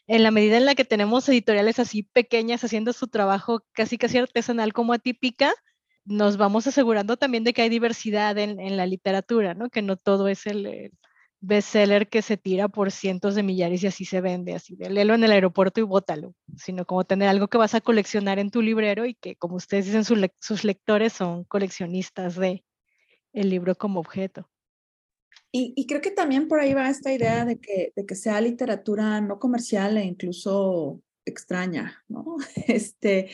[0.08, 4.20] en la medida en la que tenemos editoriales así pequeñas haciendo su trabajo casi casi
[4.20, 5.54] artesanal como atípica,
[6.06, 9.70] nos vamos asegurando también de que hay diversidad en, en la literatura, ¿no?
[9.70, 10.92] Que no todo es el
[11.42, 15.16] bestseller que se tira por cientos de millares y así se vende, así de léelo
[15.16, 18.62] en el aeropuerto y bótalo, sino como tener algo que vas a coleccionar en tu
[18.62, 22.64] librero y que, como ustedes dicen, sus lectores son coleccionistas de
[23.34, 24.50] el libro como objeto.
[25.52, 29.20] Y, creo que también por ahí va esta idea de que, de que sea literatura
[29.20, 32.04] no comercial e incluso extraña.
[32.68, 33.30] Este,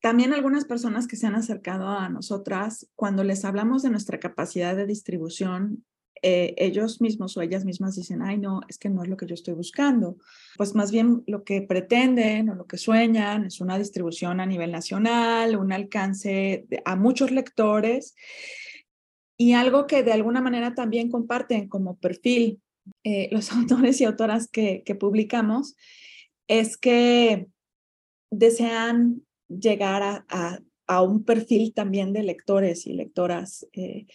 [0.00, 4.74] también algunas personas que se han acercado a nosotras, cuando les hablamos de nuestra capacidad
[4.74, 5.84] de distribución,
[6.22, 9.26] eh, ellos mismos o ellas mismas dicen, ay, no, es que no es lo que
[9.26, 10.16] yo estoy buscando.
[10.56, 14.72] Pues más bien lo que pretenden o lo que sueñan es una distribución a nivel
[14.72, 18.14] nacional, un alcance a muchos lectores
[19.36, 22.60] y algo que de alguna manera también comparten como perfil
[23.04, 25.76] eh, los autores y autoras que, publicamos
[26.48, 27.46] es que
[28.30, 30.60] desean llegar a,
[31.02, 33.66] un perfil también de lectores y lectoras.
[33.74, 34.06] Eh,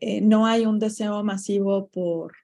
[0.00, 2.34] eh, no hay un deseo masivo por,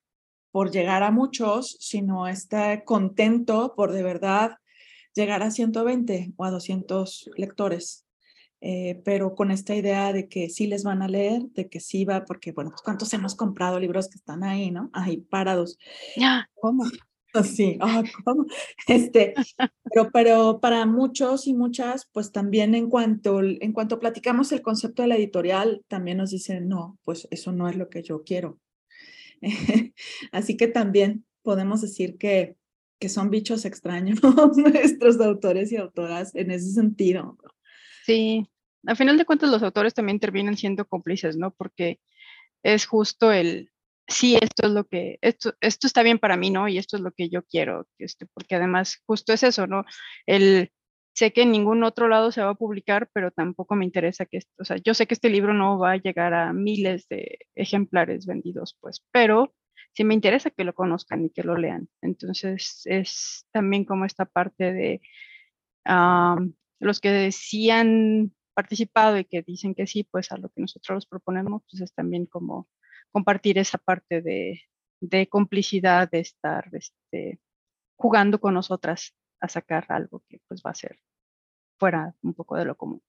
[0.50, 4.58] por llegar a muchos, sino está contento por de verdad
[5.14, 8.04] llegar a 120 o a 200 lectores.
[8.66, 12.06] Eh, pero con esta idea de que sí les van a leer, de que sí
[12.06, 14.88] va, porque bueno, pues cuántos hemos comprado libros que están ahí, ¿no?
[14.94, 15.78] Ahí parados.
[16.16, 16.84] Ya, ¿cómo?
[17.42, 18.02] Sí, ah,
[18.86, 19.34] Este,
[19.92, 25.02] pero, pero para muchos y muchas, pues también en cuanto, en cuanto platicamos el concepto
[25.02, 28.60] de la editorial, también nos dicen, no, pues eso no es lo que yo quiero.
[30.32, 32.56] Así que también podemos decir que,
[33.00, 34.20] que son bichos extraños
[34.56, 37.36] nuestros autores y autoras en ese sentido.
[38.04, 38.46] Sí,
[38.86, 41.50] al final de cuentas los autores también terminan siendo cómplices, ¿no?
[41.52, 41.98] Porque
[42.62, 43.72] es justo el,
[44.06, 46.68] sí, esto es lo que, esto, esto está bien para mí, ¿no?
[46.68, 49.84] Y esto es lo que yo quiero, este, porque además justo es eso, ¿no?
[50.26, 50.70] El,
[51.14, 54.40] sé que en ningún otro lado se va a publicar, pero tampoco me interesa que,
[54.58, 58.26] o sea, yo sé que este libro no va a llegar a miles de ejemplares
[58.26, 59.54] vendidos, pues, pero
[59.92, 61.88] sí me interesa que lo conozcan y que lo lean.
[62.02, 65.00] Entonces, es también como esta parte de
[66.80, 67.30] los que
[67.72, 71.82] han participado y que dicen que sí, pues a lo que nosotros los proponemos, pues
[71.82, 72.68] es también como
[73.14, 77.38] compartir esa parte de, complicidad, de estar este,
[77.96, 80.98] jugando con nosotras a sacar algo que pues va a ser
[81.78, 83.00] fuera un poco de lo común.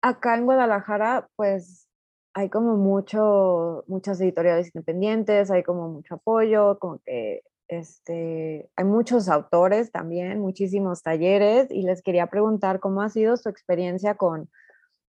[0.00, 1.88] Acá en Guadalajara, pues
[2.34, 9.28] hay como mucho, muchas editoriales independientes, hay como mucho apoyo, como que este, hay muchos
[9.28, 14.48] autores también, muchísimos talleres y les quería preguntar cómo ha sido su experiencia con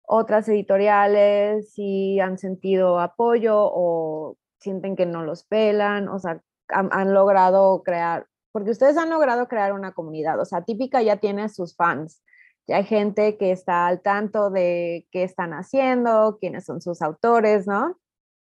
[0.06, 7.14] otras editoriales, si han sentido apoyo o sienten que no los pelan, o sea, han,
[7.14, 11.76] logrado crear, porque ustedes han logrado crear una comunidad, o sea, típica ya tiene sus
[11.76, 12.24] fans,
[12.68, 17.68] ya hay gente que está al tanto de qué están haciendo, quiénes son sus autores,
[17.68, 18.00] ¿no?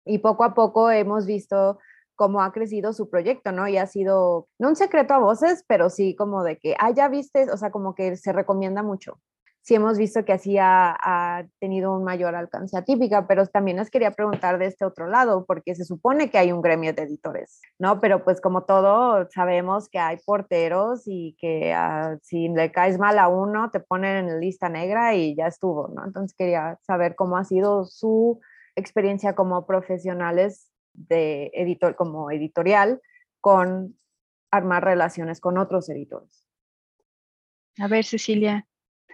[0.04, 1.78] Y poco a poco hemos visto
[2.16, 3.68] cómo ha crecido su proyecto, ¿no?
[3.68, 7.08] Y ha sido, no un secreto a voces, pero sí como de que, ah, ya
[7.08, 9.20] viste, o sea, como que se recomienda mucho
[9.62, 14.10] sí hemos visto que así ha, tenido un mayor alcance atípica, pero también les quería
[14.12, 18.00] preguntar de este otro lado, porque se supone que hay un gremio de editores, ¿no?
[18.00, 23.18] Pero pues como todo, sabemos que hay porteros y que ah, si le caes mal
[23.18, 26.04] a uno, te ponen en lista negra y ya estuvo, ¿no?
[26.04, 28.40] Entonces quería saber cómo ha sido su
[28.76, 33.00] experiencia como profesionales de editor, como editorial,
[33.40, 33.96] con
[34.50, 36.46] armar relaciones con otros editores.
[37.78, 38.66] A ver, Cecilia,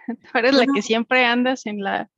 [0.31, 2.09] Tú eres la que siempre andas en, la,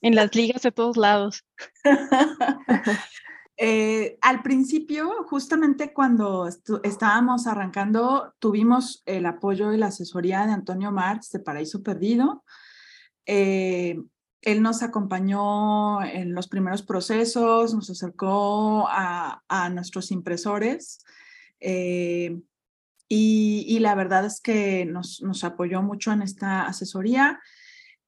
[0.00, 1.44] en las ligas de todos lados.
[3.60, 6.48] Eh, al principio, justamente cuando
[6.84, 12.44] estábamos arrancando, tuvimos el apoyo y la asesoría de Antonio Marx de Paraíso Perdido.
[13.26, 14.00] Eh,
[14.42, 21.04] él nos acompañó en los primeros procesos, nos acercó a, nuestros impresores.
[21.58, 22.40] Eh,
[23.08, 27.40] y, la verdad es que nos, apoyó mucho en esta asesoría.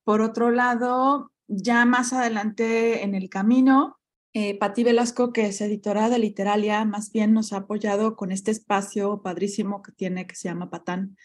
[0.04, 3.98] Por otro lado, ya más adelante en el camino,
[4.32, 8.52] eh, Patti Velasco, que es editora de Literalia, más bien nos ha apoyado con este
[8.52, 11.16] espacio padrísimo que tiene que se llama Patán,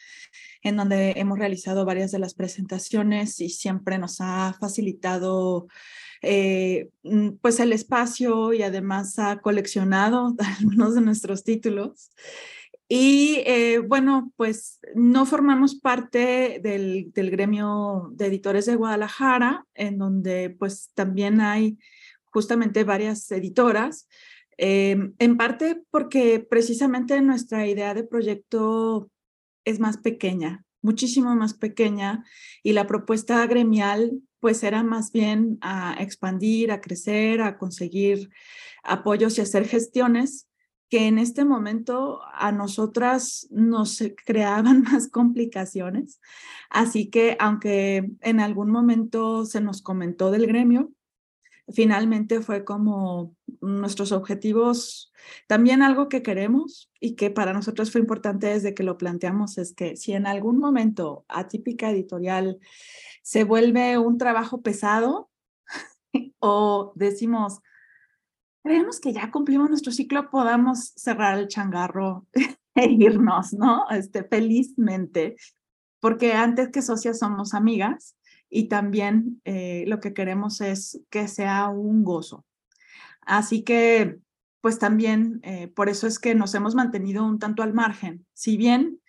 [0.63, 5.67] en donde hemos realizado varias de las presentaciones y siempre nos ha facilitado
[6.23, 12.09] eh, mm, pues el espacio y además ha coleccionado algunos de nuestros títulos.
[12.87, 20.51] Y eh, bueno, pues no formamos parte del, gremio de editores de Guadalajara, en donde
[20.51, 21.79] pues también hay
[22.25, 24.07] justamente varias editoras,
[24.57, 29.09] em, en parte porque precisamente nuestra idea de proyecto
[29.65, 32.23] es más pequeña, muchísimo más pequeña,
[32.61, 38.29] y la propuesta gremial pues era más bien a expandir, a crecer, a conseguir
[38.83, 40.47] apoyos y hacer gestiones
[40.95, 46.21] que en este momento a nosotras nos creaban más complicaciones.
[46.69, 50.93] Así que aunque en algún momento se nos comentó del gremio,
[51.67, 55.11] finalmente fue como nuestros objetivos,
[55.47, 59.73] también algo que queremos y que para nosotros fue importante desde que lo planteamos, es
[59.73, 62.57] que si en algún momento Atípica Editorial
[63.21, 65.29] se vuelve un trabajo pesado
[66.39, 67.59] o decimos,
[68.65, 72.25] creemos que ya cumplimos nuestro ciclo, podamos cerrar el changarro
[72.75, 73.85] e irnos, ¿no?
[73.91, 75.35] Este, felizmente,
[75.99, 78.17] porque antes que socias somos amigas
[78.49, 82.43] y también eh, lo que queremos es que sea un gozo.
[83.21, 84.17] Así que,
[84.61, 88.25] pues también, eh, por eso es que nos hemos mantenido un tanto al margen.
[88.33, 88.99] Si bien,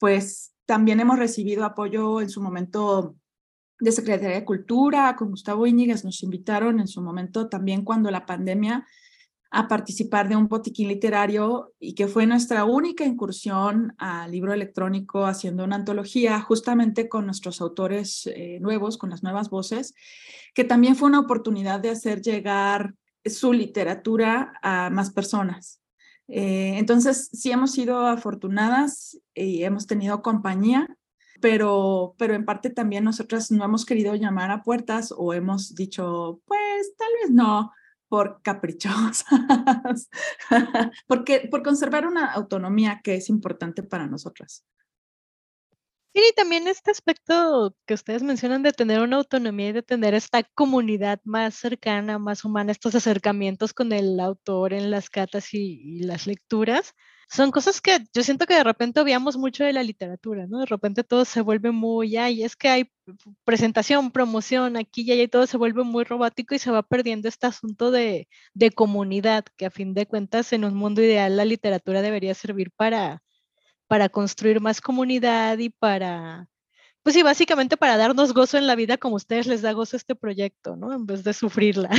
[0.00, 3.14] pues también hemos recibido apoyo en su momento
[3.78, 8.26] de Secretaría de Cultura, con Gustavo Íñiguez, nos invitaron en su momento también cuando la
[8.26, 8.86] pandemia
[9.50, 15.24] a participar de un botiquín literario y que fue nuestra única incursión al libro electrónico
[15.24, 19.94] haciendo una antología justamente con nuestros autores eh, nuevos, con las nuevas voces,
[20.54, 25.80] que también fue una oportunidad de hacer llegar su literatura a más personas.
[26.28, 30.96] Eh, entonces, sí hemos sido afortunadas y hemos tenido compañía,
[31.40, 36.40] pero, pero en parte también nosotras no hemos querido llamar a puertas o hemos dicho,
[36.46, 37.72] pues tal vez no,
[38.08, 39.24] por caprichosas,
[41.06, 44.64] porque por conservar una autonomía que es importante para nosotras.
[46.14, 50.14] Sí, y también este aspecto que ustedes mencionan de tener una autonomía y de tener
[50.14, 56.00] esta comunidad más cercana, más humana, estos acercamientos con el autor en las catas y
[56.04, 56.94] las lecturas,
[57.28, 60.60] son cosas que yo siento que de repente obviamos mucho de la literatura, ¿no?
[60.60, 62.92] De repente todo se vuelve muy, ay, es que hay
[63.44, 67.46] presentación, promoción, aquí y allá, todo se vuelve muy robótico y se va perdiendo este
[67.46, 72.00] asunto de, de comunidad, que a fin de cuentas en un mundo ideal la literatura
[72.00, 73.22] debería servir para,
[73.88, 76.48] para construir más comunidad y para,
[77.02, 80.14] pues sí, básicamente para darnos gozo en la vida como ustedes les da gozo este
[80.14, 80.92] proyecto, ¿no?
[80.92, 81.90] En vez de sufrirla.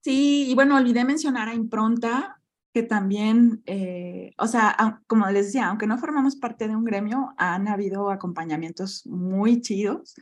[0.00, 2.37] Sí, y bueno, olvidé mencionar a Impronta,
[2.78, 7.34] que también, eh, o sea, como les decía, aunque no formamos parte de un gremio,
[7.36, 10.14] han habido acompañamientos muy chidos.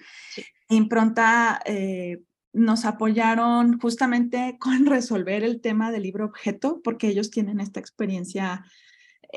[0.71, 2.23] Impronta eh,
[2.55, 8.65] nos apoyaron justamente con resolver el tema del libro objeto, porque ellos tienen esta experiencia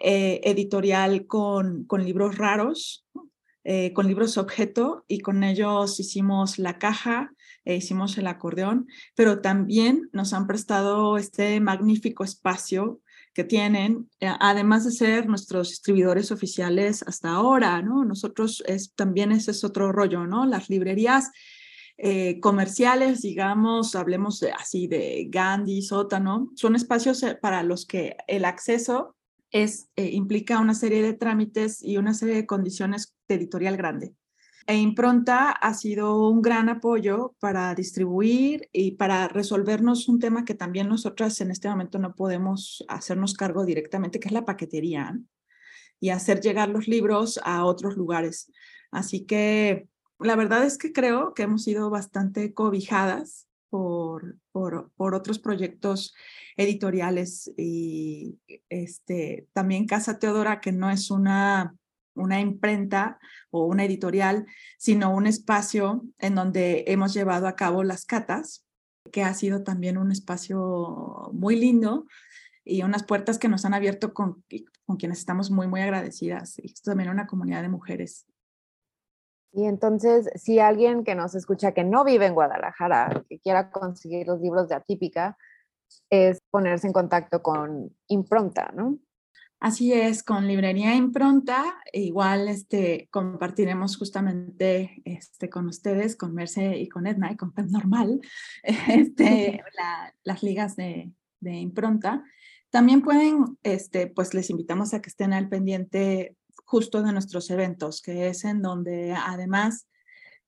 [0.02, 3.06] eh, editorial con, con libros raros,
[3.94, 7.34] con libros objeto, y con ellos hicimos la caja,
[7.66, 13.02] e hicimos el acordeón, pero también nos han prestado este magnífico espacio
[13.44, 18.06] tienen, eh, además de ser nuestros distribuidores oficiales hasta ahora, ¿no?
[18.06, 20.46] Nosotros es, también ese es otro rollo, ¿no?
[20.46, 21.32] Las librerías
[21.98, 28.46] eh, comerciales, digamos, hablemos así de Gandhi, Sótano, son espacios eh, para los que el
[28.46, 29.16] acceso
[29.52, 34.14] es, implica una serie de trámites y una serie de condiciones de editorial grande
[34.70, 40.54] e Impronta ha sido un gran apoyo para distribuir y para resolvernos un tema que
[40.54, 45.18] también nosotras en este momento no podemos hacernos cargo directamente, que es la paquetería
[46.00, 48.52] y hacer llegar los libros a otros lugares.
[48.92, 49.88] Así que
[50.20, 56.14] la verdad es que creo que hemos sido bastante cobijadas por, por, por, otros proyectos
[56.58, 58.38] editoriales y
[58.70, 61.76] este, también Casa Teodora, que no es una
[62.20, 63.20] una imprenta
[63.52, 64.46] o una editorial,
[64.78, 68.66] sino un espacio en donde hemos llevado a cabo las catas,
[69.12, 72.06] que ha sido también un espacio muy lindo
[72.64, 74.44] y unas puertas que nos han abierto con,
[74.98, 76.60] quienes estamos muy, muy agradecidas.
[76.60, 78.28] Y esto también una comunidad de mujeres.
[79.52, 84.28] Y entonces, si alguien que nos escucha que no vive en Guadalajara, que quiera conseguir
[84.28, 85.38] los libros de Atípica,
[86.10, 89.00] es ponerse en contacto con Impronta, ¿no?
[89.60, 96.88] Así es, con Librería Impronta, igual este, compartiremos justamente este, con ustedes, con Merce y
[96.88, 98.22] con Edna y con Pep Normal,
[98.64, 99.62] este,
[100.24, 102.24] las ligas de, de, Impronta.
[102.70, 108.02] También pueden, este, pues les invitamos a que estén al pendiente justo de nuestros eventos,
[108.02, 109.90] que es en donde además,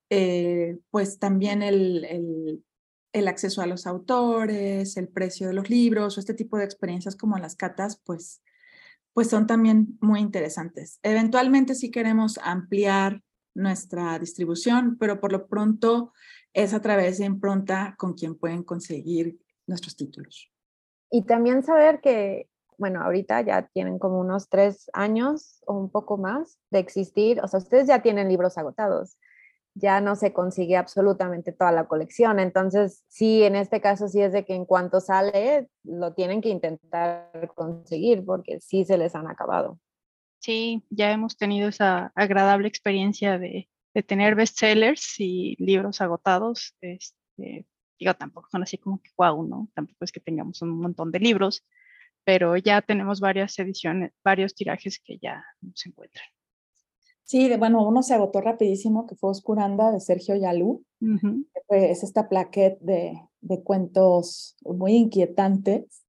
[0.09, 2.63] eh, pues también el, el,
[3.11, 7.17] el acceso a los autores, el precio de los libros o este tipo de experiencias
[7.17, 8.41] como las catas, pues
[9.13, 10.99] pues son también muy interesantes.
[11.03, 13.21] Eventualmente sí queremos ampliar
[13.53, 16.13] nuestra distribución, pero por lo pronto
[16.53, 19.37] es a través de Impronta con quien pueden conseguir
[19.67, 20.51] nuestros títulos.
[21.09, 22.47] Y también saber que,
[22.77, 27.47] bueno, ahorita ya tienen como unos tres años o un poco más de existir, o
[27.47, 29.17] sea, ustedes ya tienen libros agotados
[29.73, 32.39] ya no se consigue absolutamente toda la colección.
[32.39, 36.49] Entonces, sí, en este caso sí es de que en cuanto sale, lo tienen que
[36.49, 39.79] intentar conseguir porque sí se les han acabado.
[40.39, 43.69] Sí, ya hemos tenido esa agradable experiencia de,
[44.07, 46.75] tener bestsellers y libros agotados.
[46.81, 47.67] Este,
[47.99, 49.69] digo, tampoco son así como que wow, ¿no?
[49.75, 51.65] Tampoco es que tengamos un montón de libros,
[52.23, 56.25] pero ya tenemos varias ediciones, varios tirajes que ya no se encuentran.
[57.31, 60.83] Sí, bueno, uno se agotó rapidísimo, que fue Oscuranda de Sergio Yalú.
[61.69, 66.05] es esta plaquette de, de, cuentos muy inquietantes,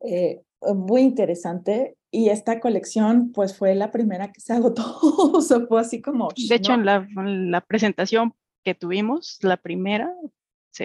[0.00, 0.40] eh,
[0.74, 1.98] muy interesante.
[2.10, 4.82] Y esta colección, pues fue la primera que se agotó.
[5.34, 6.30] o sea, fue así como.
[6.48, 8.32] De hecho, en, la, la, presentación
[8.64, 10.10] que tuvimos, la primera,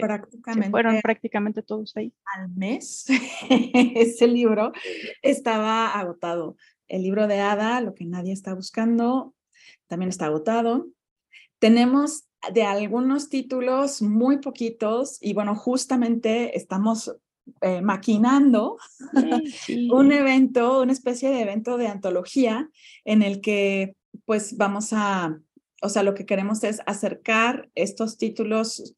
[0.02, 2.14] prácticamente, fueron prácticamente todos ahí.
[2.36, 3.06] Al mes,
[3.50, 4.74] ese libro
[5.22, 6.58] estaba agotado.
[6.90, 9.34] El libro de Ada, Lo que nadie está buscando,
[9.88, 10.88] también está agotado.
[11.60, 17.16] Tenemos de algunos títulos muy poquitos y bueno, justamente estamos
[17.62, 18.78] eh, maquinando
[19.92, 22.70] un evento, una especie de evento de antología
[23.06, 25.40] en el que pues vamos a,
[25.82, 28.96] o sea, lo que queremos es acercar estos títulos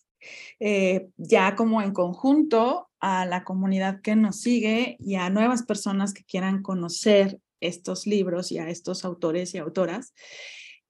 [0.60, 6.14] eh, ya como en conjunto a la comunidad que nos sigue y a nuevas personas
[6.14, 10.14] que quieran conocer estos libros y a estos autores y autoras.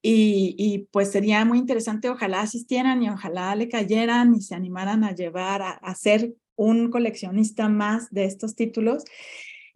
[0.01, 5.13] Y, pues sería muy interesante, ojalá asistieran y ojalá le cayeran y se animaran a
[5.13, 9.03] llevar, a, ser un coleccionista más de estos títulos.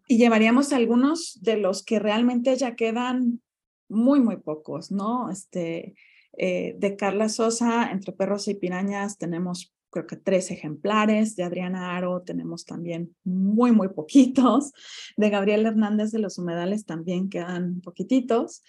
[0.08, 3.42] Y llevaríamos algunos de los que realmente ya quedan
[3.88, 5.30] muy, muy pocos, ¿no?
[5.30, 5.94] Este,
[6.36, 11.36] eh, de Carla Sosa, Entre Perros y Pirañas, tenemos creo que tres ejemplares.
[11.36, 14.72] De Adriana Aro tenemos también muy, muy poquitos.
[15.16, 18.64] De Gabriel Hernández de los Humedales también quedan poquititos.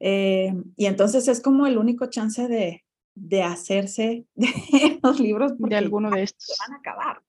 [0.00, 2.82] Eh, y entonces es como el único chance de,
[3.14, 4.48] de hacerse de
[5.02, 5.52] los libros.
[5.58, 6.56] De alguno de estos.
[6.66, 7.22] van a acabar.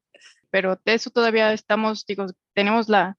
[0.49, 3.17] Pero de eso todavía estamos, digo, tenemos la,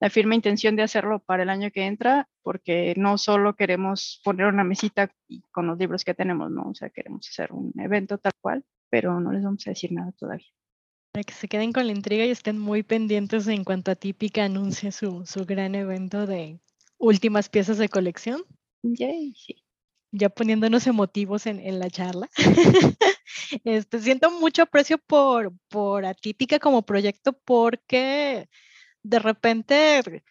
[0.00, 4.46] la firme intención de hacerlo para el año que entra, porque no solo queremos poner
[4.46, 5.10] una mesita
[5.50, 6.70] con los libros que tenemos, ¿no?
[6.70, 8.64] O sea, queremos hacer un evento tal cual
[8.94, 10.46] pero no les vamos a decir nada todavía.
[11.10, 14.44] Para que se queden con la intriga y estén muy pendientes en cuanto a Típica
[14.44, 16.60] anuncie su, su gran evento de
[16.96, 18.44] últimas piezas de colección.
[18.84, 19.64] Yay, sí.
[20.12, 22.30] Ya poniéndonos emotivos en, en la charla.
[23.64, 28.48] este, siento mucho aprecio por, por Atípica como proyecto porque
[29.02, 30.22] de repente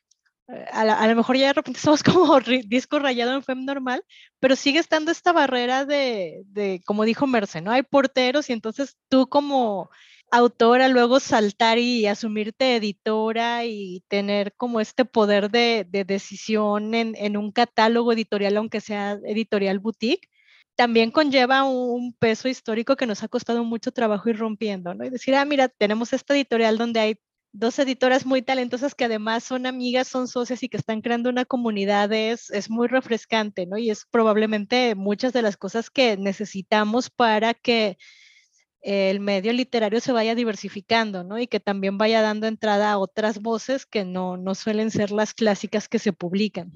[0.48, 4.04] a, lo mejor ya de repente somos como disco rayado en FEM normal,
[4.39, 7.72] pero sigue estando esta barrera de, de, como dijo Merce, ¿no?
[7.72, 9.89] Hay porteros y entonces tú como
[10.32, 17.16] autora luego saltar y asumirte editora y tener como este poder de, de decisión en,
[17.18, 20.28] en, un catálogo editorial, aunque sea editorial boutique,
[20.76, 25.06] también conlleva un peso histórico que nos ha costado mucho trabajo ir rompiendo, ¿no?
[25.06, 27.16] Y decir, ah, mira, tenemos esta editorial donde hay
[27.54, 31.45] dos editoras muy talentosas que además son amigas, son socias y que están creando una
[31.45, 33.78] comunidad es, es, muy refrescante, ¿no?
[33.78, 37.97] Y es probablemente muchas de las cosas que necesitamos para que
[38.82, 41.39] el medio literario se vaya diversificando, ¿no?
[41.39, 45.34] Y que también vaya dando entrada a otras voces que no, no suelen ser las
[45.34, 46.72] clásicas que se publican.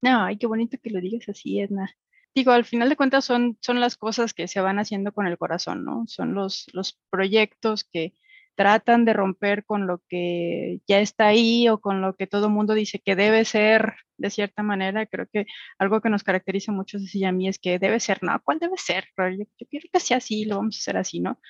[0.00, 1.94] No, ay, qué bonito que lo digas así, Edna.
[2.34, 5.36] Digo, al final de cuentas son, son las cosas que se van haciendo con el
[5.36, 6.04] corazón, ¿no?
[6.06, 8.14] Son los, los proyectos que,
[8.58, 12.74] tratan de romper con lo que ya está ahí o con lo que todo mundo
[12.74, 15.06] dice que debe ser de cierta manera.
[15.06, 15.46] Creo que
[15.78, 18.40] algo que nos caracteriza mucho a mí es que debe ser, ¿no?
[18.42, 19.04] ¿Cuál debe ser?
[19.16, 21.40] Yo, yo quiero que sea así, lo vamos a hacer así, ¿no?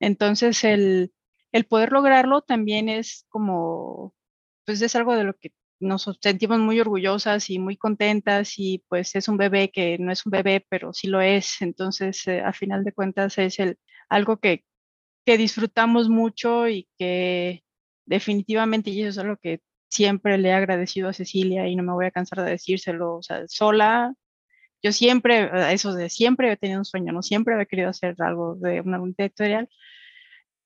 [0.00, 1.12] Entonces, el,
[1.52, 4.12] el poder lograrlo también es como,
[4.64, 9.14] pues es algo de lo que nos sentimos muy orgullosas y muy contentas y pues
[9.14, 11.62] es un bebé que no es un bebé, pero sí lo es.
[11.62, 14.64] Entonces, eh, a final de cuentas es el, algo que,
[15.26, 17.64] que disfrutamos mucho y que
[18.06, 21.92] definitivamente, y eso es algo que siempre le he agradecido a Cecilia y no me
[21.92, 24.14] voy a cansar de decírselo, sola,
[24.82, 28.54] yo siempre, eso de siempre he tenido un sueño, no siempre había querido hacer algo
[28.54, 29.68] de una editorial,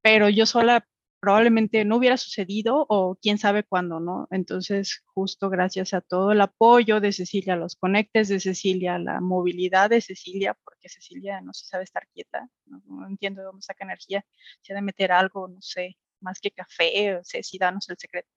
[0.03, 0.87] pero yo sola
[1.21, 4.27] probablemente no hubiera sucedido o quién sabe cuándo, ¿no?
[4.31, 9.91] Entonces, justo gracias a todo el apoyo de Cecilia, los conectes de Cecilia, la movilidad
[9.91, 14.25] de Cecilia, porque Cecilia no se sabe estar quieta, no, entiendo de dónde saca energía,
[14.63, 18.29] se ha de meter algo, no sé, más que café, Ceci, danos el secreto.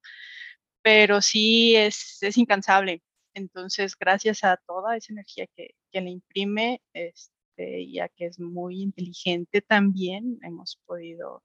[0.82, 3.02] Pero sí es, es incansable.
[3.34, 8.82] Entonces, gracias a toda esa energía que, que le imprime, este, ya que es muy
[8.82, 11.44] inteligente también, hemos podido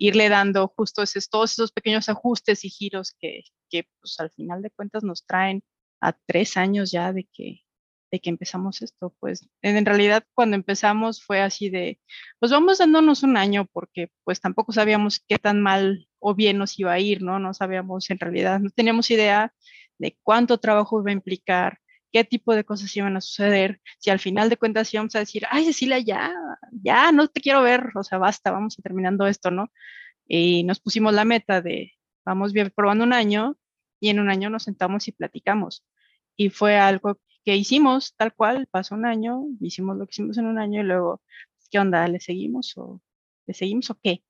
[0.00, 4.62] irle dando justo esos, todos esos pequeños ajustes y giros que, que pues, al final
[4.62, 5.62] de cuentas nos traen
[6.00, 7.60] a tres años ya de que,
[8.10, 9.14] de que empezamos esto.
[9.20, 12.00] Pues en realidad cuando empezamos fue así de,
[12.38, 16.78] pues vamos dándonos un año porque pues tampoco sabíamos qué tan mal o bien nos
[16.78, 17.38] iba a ir, ¿no?
[17.38, 19.52] No sabíamos en realidad, no teníamos idea
[19.98, 21.78] de cuánto trabajo iba a implicar,
[22.12, 25.44] qué tipo de cosas iban a suceder, si al final de cuentas íbamos a decir,
[25.50, 26.34] ay Cecilia, ya,
[26.72, 29.70] ya, no te quiero ver, o sea, basta, vamos a terminando esto, ¿no?
[30.26, 31.92] Y nos pusimos la meta de,
[32.24, 33.56] vamos bien probando un año
[34.00, 35.84] y en un año nos sentamos y platicamos.
[36.36, 40.46] Y fue algo que hicimos tal cual, pasó un año, hicimos lo que hicimos en
[40.46, 41.22] un año y luego,
[41.70, 42.06] ¿qué onda?
[42.08, 43.02] ¿Le seguimos o
[43.46, 44.24] le seguimos o qué?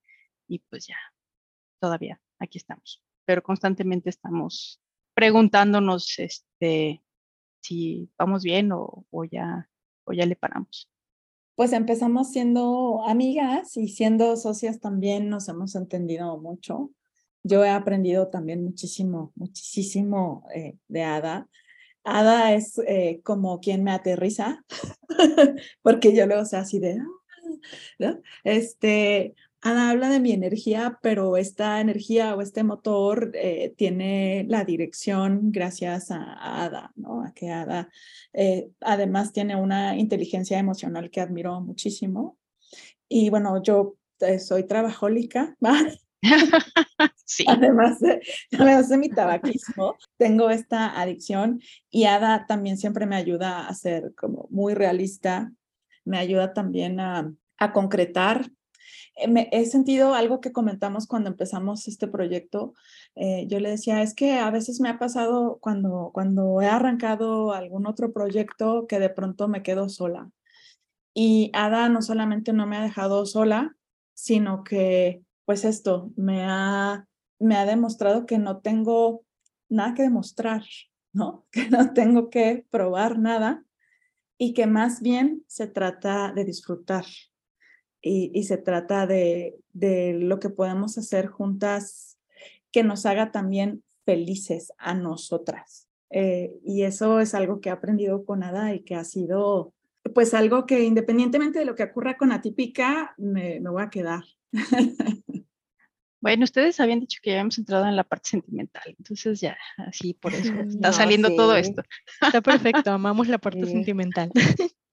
[0.49, 0.97] Y pues ya,
[1.81, 3.03] todavía, aquí estamos.
[3.25, 4.81] Pero constantemente estamos
[5.15, 7.03] preguntándonos, este,
[7.61, 9.69] si vamos bien o, ya,
[10.05, 10.89] o ya le paramos.
[11.55, 16.91] Pues empezamos siendo amigas y siendo socias también nos hemos entendido mucho.
[17.43, 21.49] Yo he aprendido también muchísimo, muchísimo eh, de Ada.
[22.03, 24.65] Ada es eh, como quien me aterriza,
[25.83, 26.99] porque yo luego sea así de,
[28.01, 34.47] ah", este, Ana habla de mi energía, pero esta energía o este motor eh, tiene
[34.49, 37.23] la dirección gracias a, Ada, ¿no?
[37.23, 37.91] A que Ada
[38.33, 42.39] eh, además tiene una inteligencia emocional que admiro muchísimo.
[43.07, 45.55] Y bueno, yo eh, soy trabajólica,
[47.27, 47.45] sí.
[47.47, 53.69] además, de, además de mi tabaquismo, tengo esta adicción y Ada también siempre me ayuda
[53.69, 55.53] a ser como muy realista,
[56.07, 58.51] me ayuda también a, a concretar
[59.17, 62.75] eh, he sentido algo que comentamos cuando empezamos este proyecto.
[63.15, 67.53] Eh, yo le decía, es que a veces me ha pasado cuando, cuando he arrancado
[67.53, 70.31] algún otro proyecto que de pronto me quedo sola.
[71.15, 73.77] Y Ada no solamente no me ha dejado sola,
[74.15, 77.07] sino que, pues esto, me ha,
[77.39, 79.25] me ha demostrado que no tengo
[79.69, 80.63] nada que demostrar,
[81.13, 81.47] ¿no?
[81.53, 83.65] Que no tengo que probar nada
[84.39, 87.05] y que más bien se trata de disfrutar,
[88.03, 92.19] y, se trata de, de, lo que podemos hacer juntas
[92.73, 95.89] que nos haga también felices a nosotras.
[96.11, 99.73] Eh, y eso es algo que he aprendido con Ada y que ha sido
[100.15, 104.25] pues algo que independientemente de lo que ocurra con Atípica, me, me voy a quedar.
[106.23, 110.13] Bueno, ustedes habían dicho que ya hemos entrado en la parte sentimental, entonces ya, así
[110.13, 111.83] por eso está saliendo todo esto.
[112.21, 114.31] Está perfecto, amamos la parte sentimental.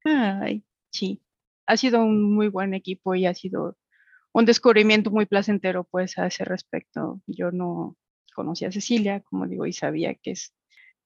[0.05, 1.21] Ay, sí
[1.67, 3.77] ha sido un muy buen equipo y ha sido
[4.33, 7.21] un descubrimiento muy placentero pues a ese respecto.
[7.27, 7.95] Yo no
[8.33, 10.53] conocía a Cecilia, como digo, y sabía que es,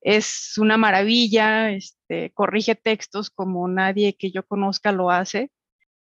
[0.02, 5.52] es una maravilla, este, corrige textos como nadie que yo conozca lo hace.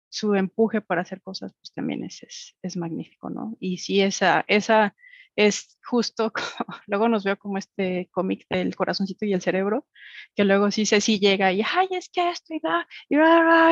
[0.09, 3.55] Su empuje para hacer cosas pues también es, es, magnífico, ¿no?
[3.61, 4.93] Y sí, esa, esa
[5.35, 6.31] es justo,
[6.87, 9.87] luego nos veo como este cómic del corazoncito y el cerebro,
[10.35, 12.87] que luego sí se sí llega y, ay, es que esto y da,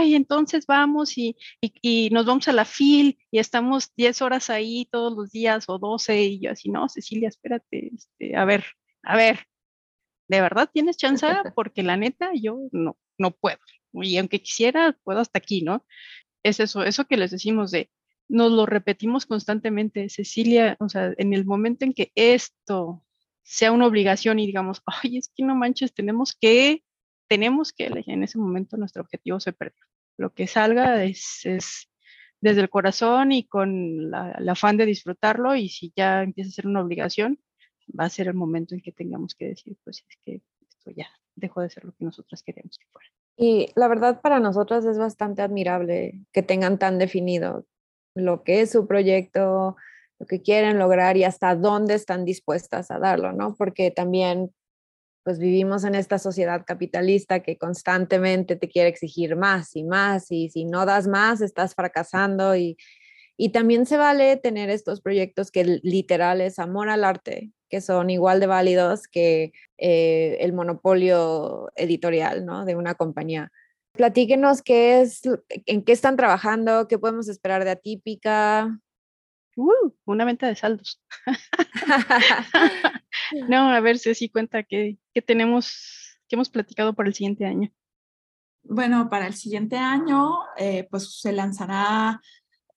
[0.03, 4.87] y, entonces vamos y, y, nos vamos a la FIL y estamos 10 horas ahí
[4.91, 8.65] todos los días o 12 y yo así, no, Cecilia, espérate, este, a ver,
[9.03, 9.45] a ver,
[10.27, 11.25] ¿de verdad tienes chance?
[11.55, 13.59] Porque la neta yo no, no puedo.
[13.93, 15.85] Y aunque quisiera, puedo hasta aquí, ¿no?
[16.43, 17.89] Es eso, eso que les decimos de,
[18.29, 23.03] nos lo repetimos constantemente, Cecilia, o sea, en el momento en que esto
[23.41, 26.83] sea una obligación y digamos, ay, es que no manches, tenemos que,
[27.27, 29.83] tenemos que, en ese momento nuestro objetivo se perdió.
[30.17, 31.41] Lo que salga es,
[32.41, 36.53] desde el corazón y con la, el afán de disfrutarlo y si ya empieza a
[36.53, 37.39] ser una obligación,
[37.99, 41.09] va a ser el momento en que tengamos que decir, pues es que esto ya
[41.35, 43.09] dejó de ser lo que nosotras queríamos que fuera.
[43.35, 47.65] Y la verdad para nosotras es bastante admirable que tengan tan definido
[48.15, 49.75] lo que es su proyecto,
[50.19, 53.55] lo que quieren lograr y hasta dónde están dispuestas a darlo, ¿no?
[53.55, 54.51] Porque también
[55.23, 60.49] pues vivimos en esta sociedad capitalista que constantemente te quiere exigir más y más y
[60.49, 62.77] si no das más estás fracasando y,
[63.41, 68.09] Y también se vale tener estos proyectos que literal es amor al arte, que son
[68.09, 72.65] igual de válidos que eh, el monopolio editorial ¿no?
[72.65, 73.49] de una compañía.
[73.99, 78.79] Platíquenos qué es, en qué están trabajando, qué podemos esperar de Atípica.
[79.57, 81.03] Uh, una venta de saldos.
[83.49, 84.97] no, a ver si sí cuenta que,
[85.27, 87.73] tenemos, que hemos platicado para el siguiente año.
[88.63, 92.21] Bueno, para el siguiente año, eh, pues se lanzará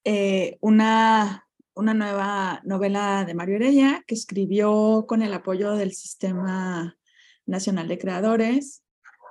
[0.02, 1.46] eh, una,
[1.76, 6.98] una nueva novela de Mario Heredia que escribió con el apoyo del Sistema
[7.46, 8.82] Nacional de Creadores,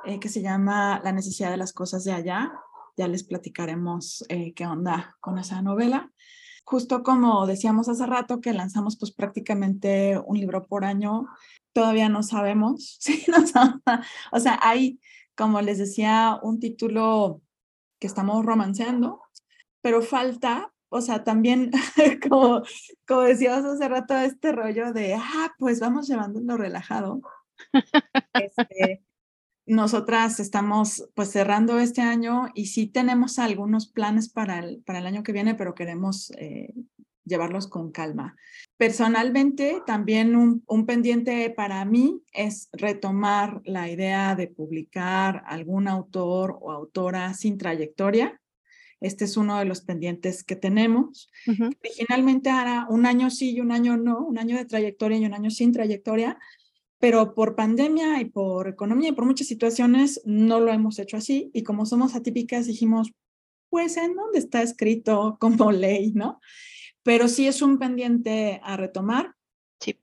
[0.06, 2.52] eh, que se llama La necesidad de las cosas de allá.
[2.98, 6.12] Ya les platicaremos qué onda con esa novela
[6.64, 11.28] justo como decíamos hace rato que lanzamos pues prácticamente un libro por año,
[11.74, 13.26] todavía no sabemos, ¿sí?
[14.32, 15.00] o sea, hay,
[15.36, 17.42] como les decía, un título
[18.00, 19.22] que estamos romanceando,
[19.82, 21.72] pero falta, o sea, también,
[22.30, 22.62] como,
[23.08, 27.22] como decíamos hace rato, este rollo de, ah, pues vamos llevándolo relajado.
[28.34, 29.04] Este,
[29.72, 35.08] nosotras estamos pues cerrando este año y sí tenemos algunos planes para el, para el
[35.08, 36.74] año que viene, pero queremos eh,
[37.24, 38.36] llevarlos con calma.
[38.76, 46.58] Personalmente, también un, un, pendiente para mí es retomar la idea de publicar algún autor
[46.60, 48.42] o autora sin trayectoria.
[49.00, 51.32] Este es uno de los pendientes que tenemos.
[51.82, 55.34] Originalmente era un año sí y un año no, un año de trayectoria y un
[55.34, 56.38] año sin trayectoria,
[57.02, 61.50] pero por pandemia y por economía y por muchas situaciones no lo hemos hecho así
[61.52, 63.12] y como somos atípicas dijimos,
[63.70, 66.40] pues en dónde está escrito como ley, ¿no?
[67.02, 69.34] Pero sí es un pendiente a retomar.
[69.80, 70.00] Sí.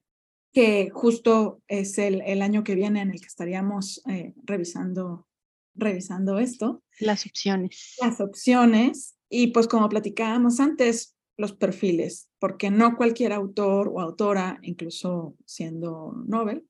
[0.53, 5.29] Que justo es el, el año que viene en el que estaríamos eh, revisando,
[5.77, 6.83] revisando esto.
[6.99, 7.95] Las opciones.
[8.03, 9.17] Las opciones.
[9.31, 16.25] Y pues como platicábamos antes, los perfiles, porque no cualquier autor o autora, incluso siendo
[16.27, 16.68] Nobel,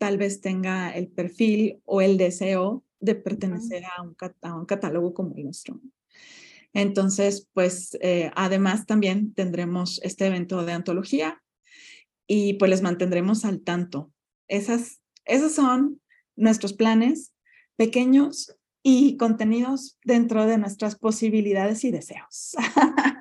[0.00, 4.16] tal vez tenga el perfil o el deseo de pertenecer a un,
[4.58, 5.78] un catálogo como el nuestro.
[6.72, 11.42] Entonces, pues eh, además también tendremos este evento de antología
[12.26, 14.10] y pues les mantendremos al tanto.
[14.48, 16.00] Esas, esos son
[16.34, 17.34] nuestros planes
[17.76, 22.56] pequeños y contenidos dentro de nuestras posibilidades y deseos.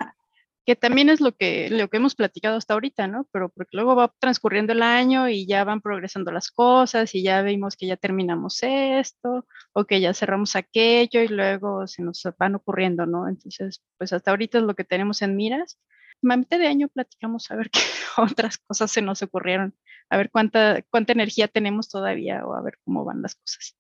[0.70, 3.28] que también es lo que, lo que hemos platicado hasta ahorita, ¿no?
[3.32, 7.42] Pero porque luego va transcurriendo el año y ya van progresando las cosas y ya
[7.42, 12.54] vimos que ya terminamos esto o que ya cerramos aquello y luego se nos van
[12.54, 13.28] ocurriendo, ¿no?
[13.28, 15.80] Entonces, pues hasta ahorita es lo que tenemos en miras.
[16.22, 17.80] A mitad de año platicamos a ver qué
[18.18, 19.76] otras cosas se nos ocurrieron,
[20.12, 23.76] a ver cuánta, cuánta energía tenemos todavía o a ver cómo van las cosas.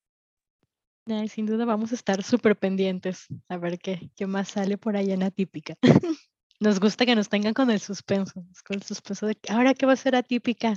[1.27, 5.11] sin duda vamos a estar súper pendientes a ver qué, qué más sale por ahí
[5.11, 5.75] en Atípica.
[6.59, 9.93] Nos gusta que nos tengan con el suspenso, con el suspenso de ahora qué va
[9.93, 10.75] a ser atípica,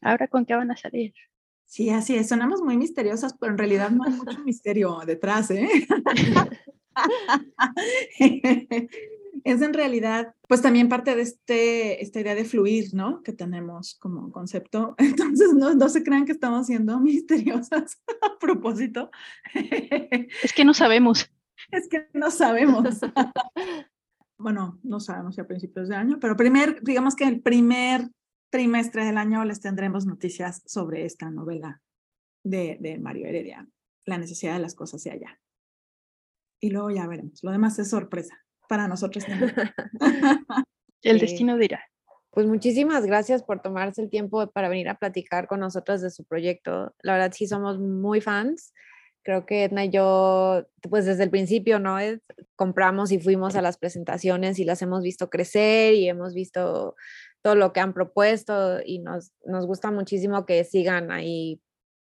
[0.00, 1.14] ahora con qué van a salir.
[1.64, 5.68] Sí, así es, sonamos muy misteriosas, pero en realidad no hay mucho misterio detrás, ¿eh?
[9.44, 13.22] es en realidad, pues también parte de este, esta idea de fluir, ¿no?
[13.22, 14.94] Que tenemos como concepto.
[14.98, 19.10] Entonces, no, no se crean que estamos siendo misteriosas a propósito.
[20.42, 21.28] Es que no sabemos.
[21.72, 23.00] Es que no sabemos
[24.38, 28.08] bueno, no sabemos si a principios de año, pero primer, digamos que el primer
[28.50, 31.82] trimestre del año les tendremos noticias sobre esta novela
[32.44, 33.66] de, de Mario Heredia,
[34.04, 35.40] La necesidad de las cosas de allá.
[36.60, 37.42] Y luego ya veremos.
[37.42, 38.36] Lo demás es sorpresa
[38.68, 39.52] para nosotros también.
[41.02, 41.82] el destino dirá.
[42.30, 46.24] Pues muchísimas gracias por tomarse el tiempo para venir a platicar con nosotros de su
[46.24, 46.94] proyecto.
[47.00, 48.74] La verdad sí somos muy fans
[49.26, 51.96] creo que Edna y yo, pues desde el principio, ¿no?
[52.54, 56.94] compramos y fuimos a las presentaciones y las hemos visto crecer y hemos visto
[57.42, 61.60] todo lo que han propuesto y nos, nos gusta muchísimo que sigan ahí,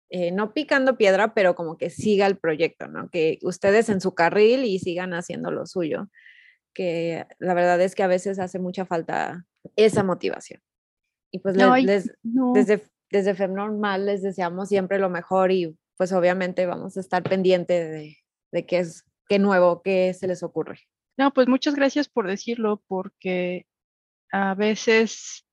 [0.10, 3.10] eh, no picando piedra, pero como que siga el proyecto, ¿no?
[3.10, 6.10] Que ustedes en su carril y sigan haciendo lo suyo,
[6.74, 9.46] que la verdad es que a veces hace mucha falta
[9.76, 10.62] esa motivación.
[11.32, 12.14] Y pues les,
[12.54, 17.24] desde, desde FEM Normal les deseamos siempre lo mejor y pues obviamente vamos a estar
[17.24, 18.18] pendiente de,
[18.54, 20.80] de qué es, qué nuevo, qué se les ocurre.
[21.18, 23.68] No, pues muchas gracias por decirlo, porque
[24.32, 25.46] a veces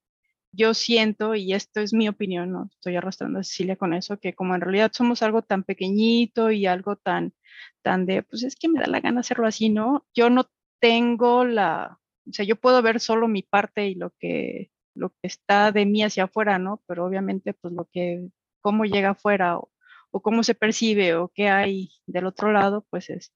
[0.52, 4.34] yo siento, y esto es mi opinión, no estoy arrastrando a Cecilia con eso, que
[4.34, 7.34] como en realidad somos algo tan pequeñito y algo tan,
[7.82, 10.06] tan de, pues es que me da la gana hacerlo así, ¿no?
[10.14, 14.70] Yo no tengo la, o sea, yo puedo ver solo mi parte y lo que,
[14.94, 16.84] lo que está de mí hacia afuera, ¿no?
[16.86, 18.28] Pero obviamente, pues lo que,
[18.60, 19.58] cómo llega afuera
[20.16, 23.34] o cómo se percibe o qué hay del otro lado, pues es,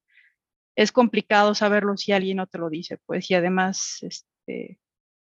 [0.77, 4.81] es complicado saberlo si alguien no te lo dice, pues y además, este,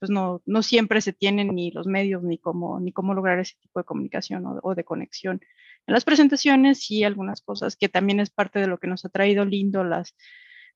[0.01, 3.55] pues no, no siempre se tienen ni los medios ni cómo, ni cómo lograr ese
[3.61, 5.41] tipo de comunicación o, de conexión.
[5.87, 9.09] En las presentaciones sí algunas cosas que también es parte de lo que nos ha
[9.09, 10.17] traído lindo las,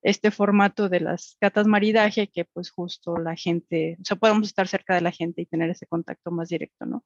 [0.03, 4.69] este formato de las catas maridaje, que pues justo la gente, o sea, podemos estar
[4.69, 7.05] cerca de la gente y tener ese contacto más directo, ¿no?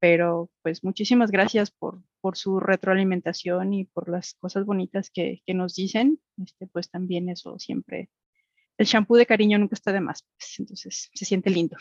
[0.00, 5.54] Pero pues muchísimas gracias por, por su retroalimentación y por las cosas bonitas que, que
[5.54, 6.20] nos dicen.
[6.42, 8.10] Este, pues también eso siempre
[8.80, 11.76] el champú de cariño nunca está de más, pues, entonces se siente lindo.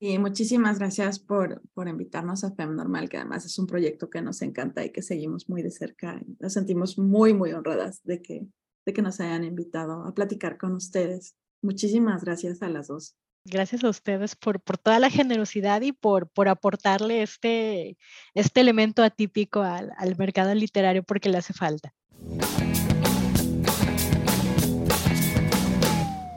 [0.00, 4.20] Y muchísimas gracias por, por invitarnos a FEM Normal, que además es un proyecto que
[4.20, 6.20] nos encanta y que seguimos muy de cerca.
[6.40, 8.48] Nos sentimos muy, muy honradas de que,
[8.84, 11.36] de que nos hayan invitado a platicar con ustedes.
[11.62, 13.16] Muchísimas gracias a las dos.
[13.46, 17.98] Gracias a ustedes por, por toda la generosidad y por, por aportarle este,
[18.32, 21.92] este elemento atípico al, al mercado literario porque le hace falta.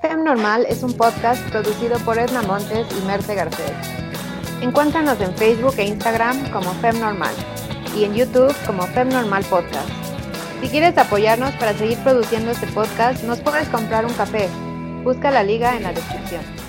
[0.01, 3.71] Fem Normal es un podcast producido por Edna Montes y Merce Garcés.
[4.61, 7.33] Encuéntranos en Facebook e Instagram como Fem Normal
[7.95, 9.89] y en YouTube como Fem Normal Podcast.
[10.59, 14.49] Si quieres apoyarnos para seguir produciendo este podcast, nos puedes comprar un café.
[15.03, 16.66] Busca la liga en la descripción.